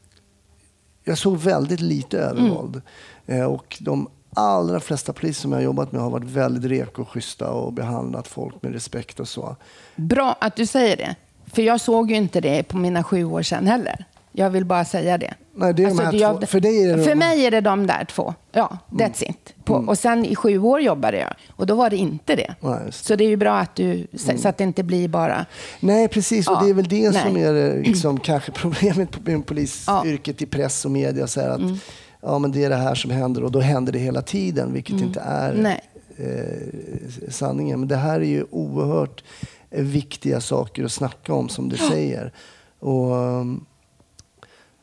[1.03, 2.82] jag såg väldigt lite övervåld.
[3.25, 7.01] Eh, och de allra flesta poliser som jag har jobbat med har varit väldigt reko
[7.01, 9.55] och schyssta och behandlat folk med respekt och så.
[9.95, 11.15] Bra att du säger det.
[11.53, 14.05] För jag såg ju inte det på mina sju år sedan heller.
[14.32, 15.34] Jag vill bara säga det.
[15.55, 16.45] Nej, det är de här jag- två.
[16.47, 18.34] För dig är det för de- mig är det de där två.
[18.51, 19.53] Ja, that's it.
[19.63, 22.55] På, Och sen i sju år jobbade jag och då var det inte det.
[22.61, 22.91] Nej, det.
[22.91, 24.07] Så det är ju bra att du,
[24.38, 25.45] så att det inte blir bara...
[25.79, 26.47] Nej, precis.
[26.47, 27.43] Och Ja, det är väl det som nej.
[27.43, 31.27] är eh, liksom, kanske problemet med polisyrket i press och media.
[31.27, 31.77] Så här att, Mm.
[32.21, 35.01] ja, men det är det här som händer och då händer det hela tiden, vilket
[35.01, 35.77] inte är
[36.17, 37.79] eh, sanningen.
[37.79, 39.23] Men det här är ju oerhört
[39.69, 42.34] viktiga saker att snacka om som du säger.
[42.79, 43.65] Och, um,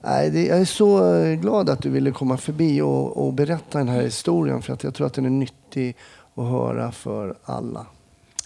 [0.02, 3.88] nej, jag är så eh, glad att du ville komma förbi och, och berätta den
[3.88, 5.96] här historien för att jag tror att den är nyttig
[6.34, 7.86] att höra för alla.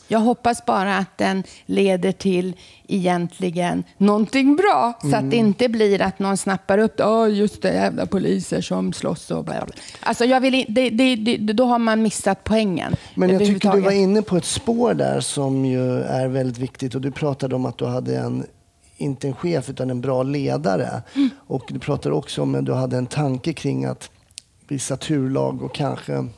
[0.08, 2.56] Jag hoppas bara att den leder till
[2.88, 4.92] egentligen någonting bra.
[5.10, 7.04] Så att det inte blir att någon snappar upp det.
[7.04, 9.74] Åh, just det, jävla poliser som slåss och bla bla.
[10.00, 12.96] Alltså jag vill, det, det, det, då har man missat poängen.
[13.14, 16.94] Men jag tycker du var inne på ett spår där som ju är väldigt viktigt.
[16.94, 18.46] Och du pratade om att du hade en,
[19.02, 21.02] inte en chef, utan en bra ledare.
[21.36, 24.10] Och du pratade också om att du hade en tanke kring att
[24.68, 26.28] vissa turlag och kanske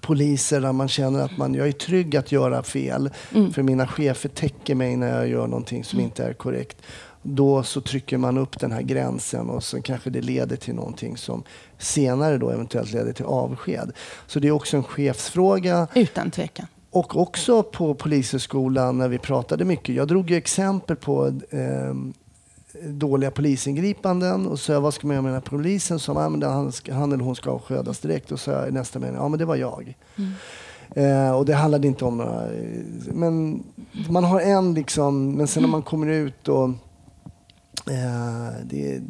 [0.00, 3.10] poliser där man känner att man, jag är trygg att göra fel.
[3.52, 6.76] För mina chefer täcker mig när jag gör någonting som inte är korrekt.
[7.22, 11.16] Då så trycker man upp den här gränsen och så kanske det leder till någonting
[11.16, 11.42] som
[11.78, 13.92] senare då eventuellt leder till avsked.
[14.26, 15.88] Så det är också en chefsfråga.
[15.94, 16.66] Utan tvekan.
[16.98, 19.94] Och också på Polishögskolan när vi pratade mycket.
[19.94, 21.94] Jag drog ju exempel på eh,
[22.82, 25.98] dåliga polisingripanden och sa vad ska man göra med den här polisen?
[25.98, 28.32] Så ah, men han, han eller hon ska avskedas direkt.
[28.32, 29.96] Och så i nästa mening, ja men det var jag.
[30.94, 32.48] Eh, och det handlade inte om några...
[33.12, 33.64] Men
[34.10, 36.68] man har en liksom, men sen när man kommer ut och...
[37.86, 39.00] Eh, det,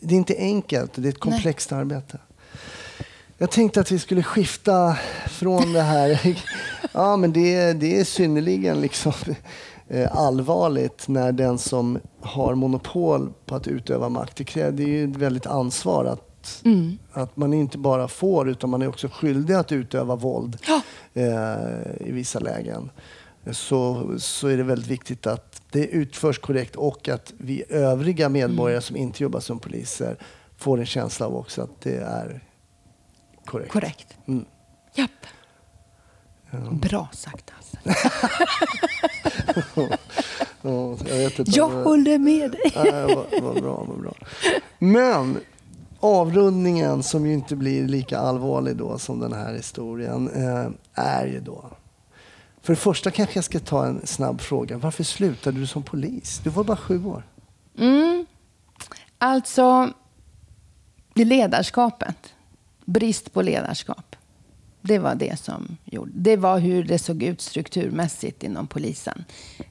[0.00, 2.18] det är inte enkelt, det är ett komplext arbete.
[3.38, 4.96] Jag tänkte att vi skulle skifta
[5.28, 6.20] från det här.
[6.92, 9.12] Ja, men det, det är synnerligen liksom,
[9.88, 14.88] eh, allvarligt när den som har monopol på att utöva makt, det, krä- det är
[14.88, 16.62] ju ett väldigt ansvar att,
[17.12, 20.58] att man inte bara får utan man är också skyldig att utöva våld
[21.14, 22.90] eh, i vissa lägen.
[23.50, 28.80] Så, så är det väldigt viktigt att det utförs korrekt och att vi övriga medborgare
[28.80, 30.16] som inte jobbar som poliser
[30.56, 32.40] får en känsla av också att det är
[33.44, 33.72] korrekt.
[33.72, 34.16] Korrekt.
[34.26, 34.44] Mm.
[34.94, 35.10] Japp.
[36.70, 37.76] Bra sagt alltså.
[40.62, 41.50] Ja, jag vet inte.
[41.50, 42.72] Jag håller med dig.
[42.74, 44.14] Nej, vad, vad bra, vad bra.
[44.78, 45.38] Men
[46.00, 51.40] avrundningen som ju inte blir lika allvarlig då som den här historien eh, är ju
[51.40, 51.64] då.
[52.62, 54.78] För det första kanske jag ska ta en snabb fråga.
[54.78, 56.40] Varför slutade du som polis?
[56.44, 57.22] Du var bara sju år.
[57.78, 58.26] Mm.
[59.18, 59.92] Alltså,
[61.14, 62.34] det ledarskapet.
[62.84, 64.16] Brist på ledarskap.
[64.88, 66.10] Det var det som gjorde.
[66.14, 69.24] Det var hur det såg ut strukturmässigt inom polisen.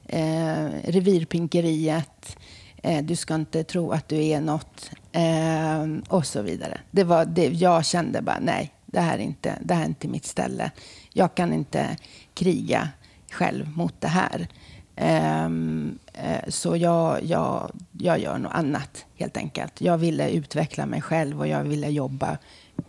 [0.06, 2.36] Eh, revirpinkeriet.
[2.82, 4.90] Eh, du ska inte tro att du är något.
[5.12, 6.80] Eh, och så vidare.
[6.90, 10.08] Det var det, jag kände bara, nej, det här, är inte, det här är inte
[10.08, 10.70] mitt ställe.
[11.12, 11.96] Jag kan inte
[12.34, 12.88] kriga
[13.30, 14.48] själv mot det här.
[14.96, 19.80] Eh, eh, så jag, jag, jag gör något annat helt enkelt.
[19.80, 22.38] Jag ville utveckla mig själv och jag ville jobba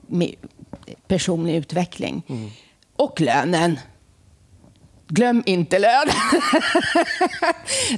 [0.07, 0.36] med
[1.07, 2.24] personlig utveckling.
[2.95, 3.80] Och lönen.
[5.11, 6.07] Glöm inte lön.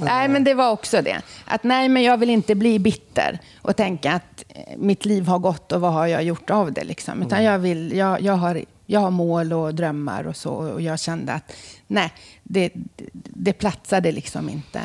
[0.00, 1.22] nej, men det var också det.
[1.44, 5.38] Att nej, men jag vill inte bli bitter och tänka att eh, mitt liv har
[5.38, 6.84] gått och vad har jag gjort av det?
[6.84, 7.22] Liksom.
[7.22, 10.50] Utan jag, vill, jag, jag, har, jag har mål och drömmar och så.
[10.50, 11.52] Och jag kände att
[11.86, 12.12] nej,
[12.42, 12.70] det,
[13.12, 14.80] det platsade liksom inte,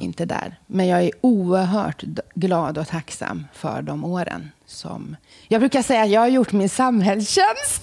[0.00, 0.58] inte där.
[0.66, 2.02] Men jag är oerhört
[2.34, 4.50] glad och tacksam för de åren.
[4.66, 5.16] Som,
[5.48, 7.82] jag brukar säga att jag har gjort min samhällstjänst.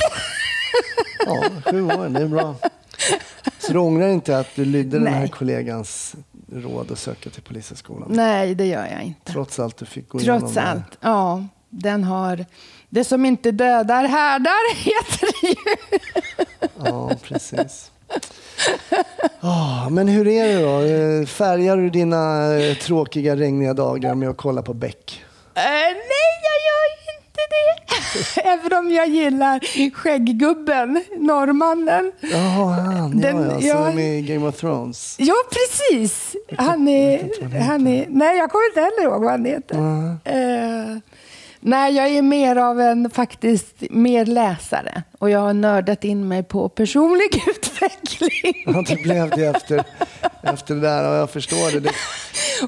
[1.25, 2.55] Ja, sju år, det är bra.
[3.59, 5.29] Så du ångrar inte att du lydde den här Nej.
[5.29, 6.15] kollegans
[6.53, 8.07] råd att söka till Polishögskolan?
[8.11, 9.31] nej, det gör jag inte.
[9.31, 10.61] Trots allt du fick gå igenom Trots det.
[10.61, 10.97] allt.
[11.01, 12.45] Ja, den har...
[12.89, 15.99] Det som inte dödar härdar, heter det ju.
[16.86, 17.91] Ja, precis.
[19.39, 20.61] Ah, men hur är det
[21.21, 21.25] då?
[21.27, 25.23] Färgar du dina eh, tråkiga regniga dagar med att kolla på Beck?
[25.55, 26.72] Eh, nej, jag gör
[27.53, 28.41] det.
[28.43, 29.59] Även om jag gillar
[29.93, 32.11] skägggubben, norrmannen.
[32.21, 33.17] Ja, han.
[33.21, 35.15] Den- ja, ja, som i Game of Thrones.
[35.19, 36.35] Ja, precis.
[36.57, 37.29] Han är,
[37.67, 38.05] han är...
[38.09, 39.75] Nej, jag kommer inte heller ihåg vad han heter.
[40.25, 40.97] Eh,
[41.64, 45.03] nej, jag är mer av en faktiskt mer läsare.
[45.20, 48.64] Och jag har nördat in mig på personlig utveckling.
[48.66, 49.84] Ja, det blev det efter,
[50.43, 51.03] efter det där.
[51.03, 51.80] Ja, jag förstår det.
[51.80, 51.91] det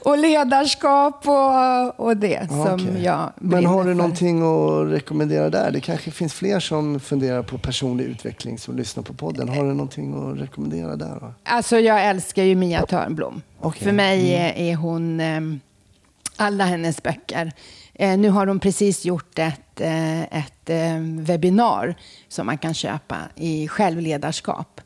[0.04, 3.04] och ledarskap och, och det som okej.
[3.04, 3.94] jag Men har du för.
[3.94, 5.72] någonting att rekommendera där?
[5.72, 9.50] Det kanske finns fler som funderar på personlig utveckling som lyssnar på podden.
[9.50, 11.18] Har du någonting att rekommendera där?
[11.22, 11.34] Då?
[11.44, 13.42] Alltså jag älskar ju Mia Törnblom.
[13.60, 13.84] Okej.
[13.84, 15.60] För mig är, är hon ehm,
[16.38, 17.52] alla hennes böcker.
[18.00, 21.96] Eh, nu har hon precis gjort ett, eh, ett eh, webbinar
[22.28, 24.82] som man kan köpa i självledarskap.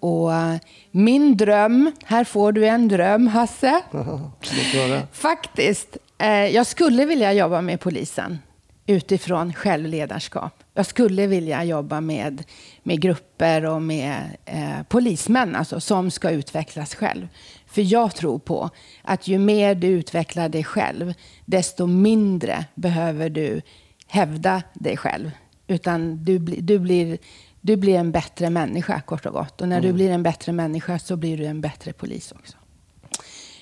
[0.00, 0.56] Och eh,
[0.90, 3.80] min dröm, här får du en dröm Hasse.
[5.12, 5.96] Faktiskt.
[6.18, 8.38] Eh, jag skulle vilja jobba med polisen
[8.86, 10.64] utifrån självledarskap.
[10.74, 12.44] Jag skulle vilja jobba med,
[12.82, 17.28] med grupper och med eh, polismän alltså, som ska utvecklas själv.
[17.66, 18.70] För jag tror på
[19.02, 21.14] att ju mer du utvecklar dig själv,
[21.44, 23.62] desto mindre behöver du
[24.06, 25.30] hävda dig själv.
[25.66, 27.18] Utan du, bli, du, blir,
[27.60, 29.60] du blir en bättre människa kort och gott.
[29.60, 32.56] Och när du blir en bättre människa så blir du en bättre polis också.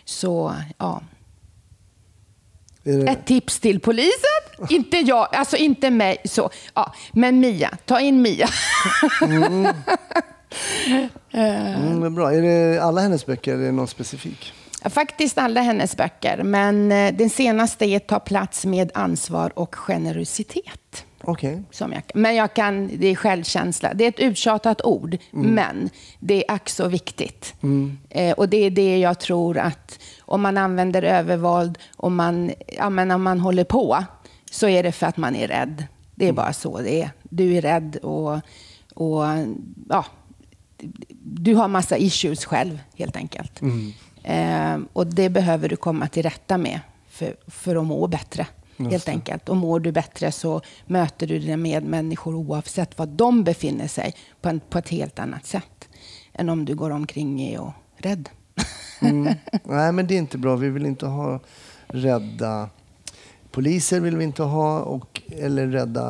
[0.04, 1.02] Så ja,
[2.84, 4.43] ett tips till polisen.
[4.70, 6.16] Inte jag, alltså inte mig.
[6.24, 6.94] Så, ja.
[7.12, 8.48] Men Mia, ta in Mia.
[9.22, 9.66] mm,
[12.00, 12.32] vad bra.
[12.32, 14.52] Är det alla hennes böcker eller är det någon specifik?
[14.90, 21.04] Faktiskt alla hennes böcker, men eh, den senaste är Ta plats med ansvar och generositet.
[21.26, 21.62] Okej.
[21.70, 23.94] Som jag, men jag kan, det är självkänsla.
[23.94, 27.54] Det är ett uttjatat ord, men det är ack så viktigt.
[28.10, 32.90] Eh, och det är det jag tror att om man använder övervåld, om man, ja,
[32.90, 34.04] men om man håller på,
[34.54, 35.86] så är det för att man är rädd.
[36.14, 37.10] Det är bara så det är.
[37.22, 38.40] Du är rädd och,
[38.94, 39.24] och
[39.88, 40.04] ja,
[41.22, 43.60] du har massa issues själv, helt enkelt.
[44.22, 48.46] Eh, och det behöver du komma till rätta med för, för att må bättre.
[48.76, 49.48] Helt enkelt.
[49.48, 54.48] Och mår du bättre så möter du dina medmänniskor oavsett var de befinner sig på,
[54.48, 55.88] en, på ett helt annat sätt.
[56.32, 58.28] Än om du går omkring och rädd.
[59.00, 59.34] Mm.
[59.64, 60.56] Nej, men det är inte bra.
[60.56, 61.40] Vi vill inte ha
[61.86, 62.68] rädda
[63.54, 66.04] poliser vill vi inte ha och, eller rädda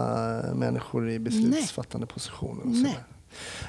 [0.55, 2.61] människor i beslutsfattande positioner.
[2.63, 2.77] Och Nej.
[2.77, 3.05] sådär.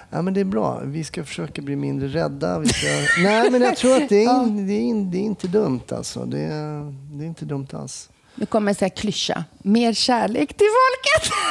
[0.09, 0.81] Ja, men det är bra.
[0.83, 2.59] Vi ska försöka bli mindre rädda.
[2.59, 2.87] Vi ska...
[3.23, 5.81] Nej, men jag tror att det är, in, det är, in, det är inte dumt
[5.89, 6.25] alltså.
[6.25, 8.09] Det är, det är inte dumt alls.
[8.35, 9.43] Nu kommer en klyscha.
[9.57, 11.33] Mer kärlek till folket.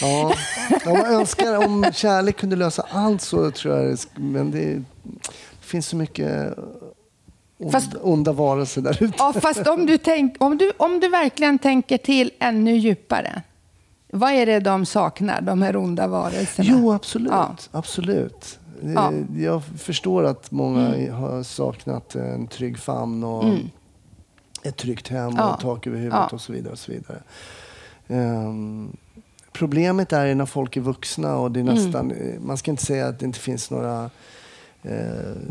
[0.00, 0.34] Ja,
[0.70, 4.84] ja, jag önskar om kärlek kunde lösa allt så tror jag Men det, det
[5.60, 6.58] finns så mycket
[7.58, 9.14] onda, Fast- onda varelser där ute.
[9.18, 13.42] ja, fast om du, tänk, om, du, om du verkligen tänker till ännu djupare.
[14.12, 16.68] Vad är det de saknar, de här onda varelserna?
[16.72, 17.32] Jo, absolut.
[17.32, 17.56] Ja.
[17.70, 18.58] absolut.
[18.82, 19.08] Ja.
[19.08, 19.42] Mm.
[19.42, 23.44] Jag förstår att många har saknat en trygg famn och
[24.62, 25.54] ett tryggt hem Ja.
[25.54, 26.34] och tak över huvudet Ja.
[26.34, 26.72] och så vidare.
[26.72, 27.18] Och så vidare.
[28.08, 28.96] Ehm,
[29.52, 31.74] problemet är när folk är vuxna och det är Mm.
[31.74, 34.10] nästan, eh, man ska inte säga att det inte finns några eh,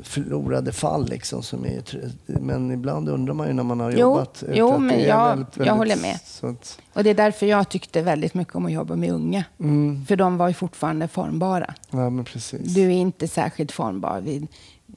[0.03, 1.83] förlorade fall liksom som är,
[2.25, 4.43] men ibland undrar man ju när man har Jo, jobbat.
[4.43, 6.15] ute jo, att det men är jag- jag håller med.
[6.41, 9.43] Att, Och det är därför jag tyckte väldigt mycket om att jobba med unga.
[9.59, 11.73] mm, För de var ju fortfarande formbara.
[11.91, 12.73] ja men precis.
[12.73, 14.47] Du är inte särskilt formbar vid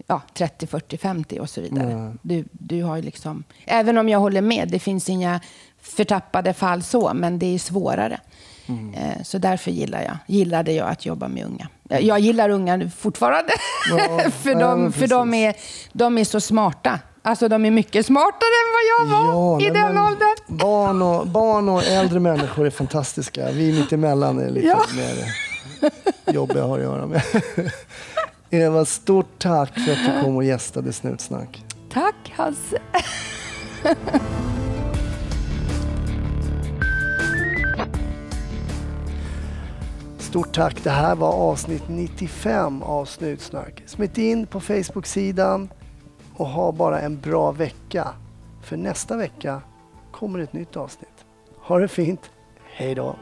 [0.07, 1.95] ja, 30, 40, 50 och så vidare.
[1.97, 2.12] Nej.
[2.22, 5.41] Du, du har liksom, även om jag håller med, det finns inga
[5.80, 8.20] förtappade fall så, men det är svårare.
[8.68, 8.94] Mm.
[8.94, 11.68] Eh, Så därför gillar jag, gillade jag att jobba med unga.
[11.88, 13.52] Jag- Jag gillar unga fortfarande.
[13.90, 15.54] Ja, för ja, de, men för de, är,
[15.92, 17.00] de är så smarta.
[17.22, 20.36] Alltså de är mycket smartare än vad jag var i nej, den åldern.
[20.48, 23.50] Barn och, barn och äldre människor är fantastiska.
[23.50, 24.80] Vi mittemellan är lite Ja.
[24.96, 25.34] mer
[26.34, 27.22] jobbiga att ha att göra med.
[28.50, 31.64] Eva, stort tack för att du kom och gästade Snutsnack.
[31.92, 32.78] Tack Hasse.
[40.28, 40.84] Stort tack.
[40.84, 43.82] Det här var avsnitt 95 av Snutsnack.
[43.86, 45.68] Smitt in på Facebook-sidan
[46.36, 48.08] och ha bara en bra vecka.
[48.62, 49.62] För nästa vecka
[50.10, 51.24] kommer ett nytt avsnitt.
[51.56, 52.30] Ha det fint.
[52.64, 53.16] Hej då.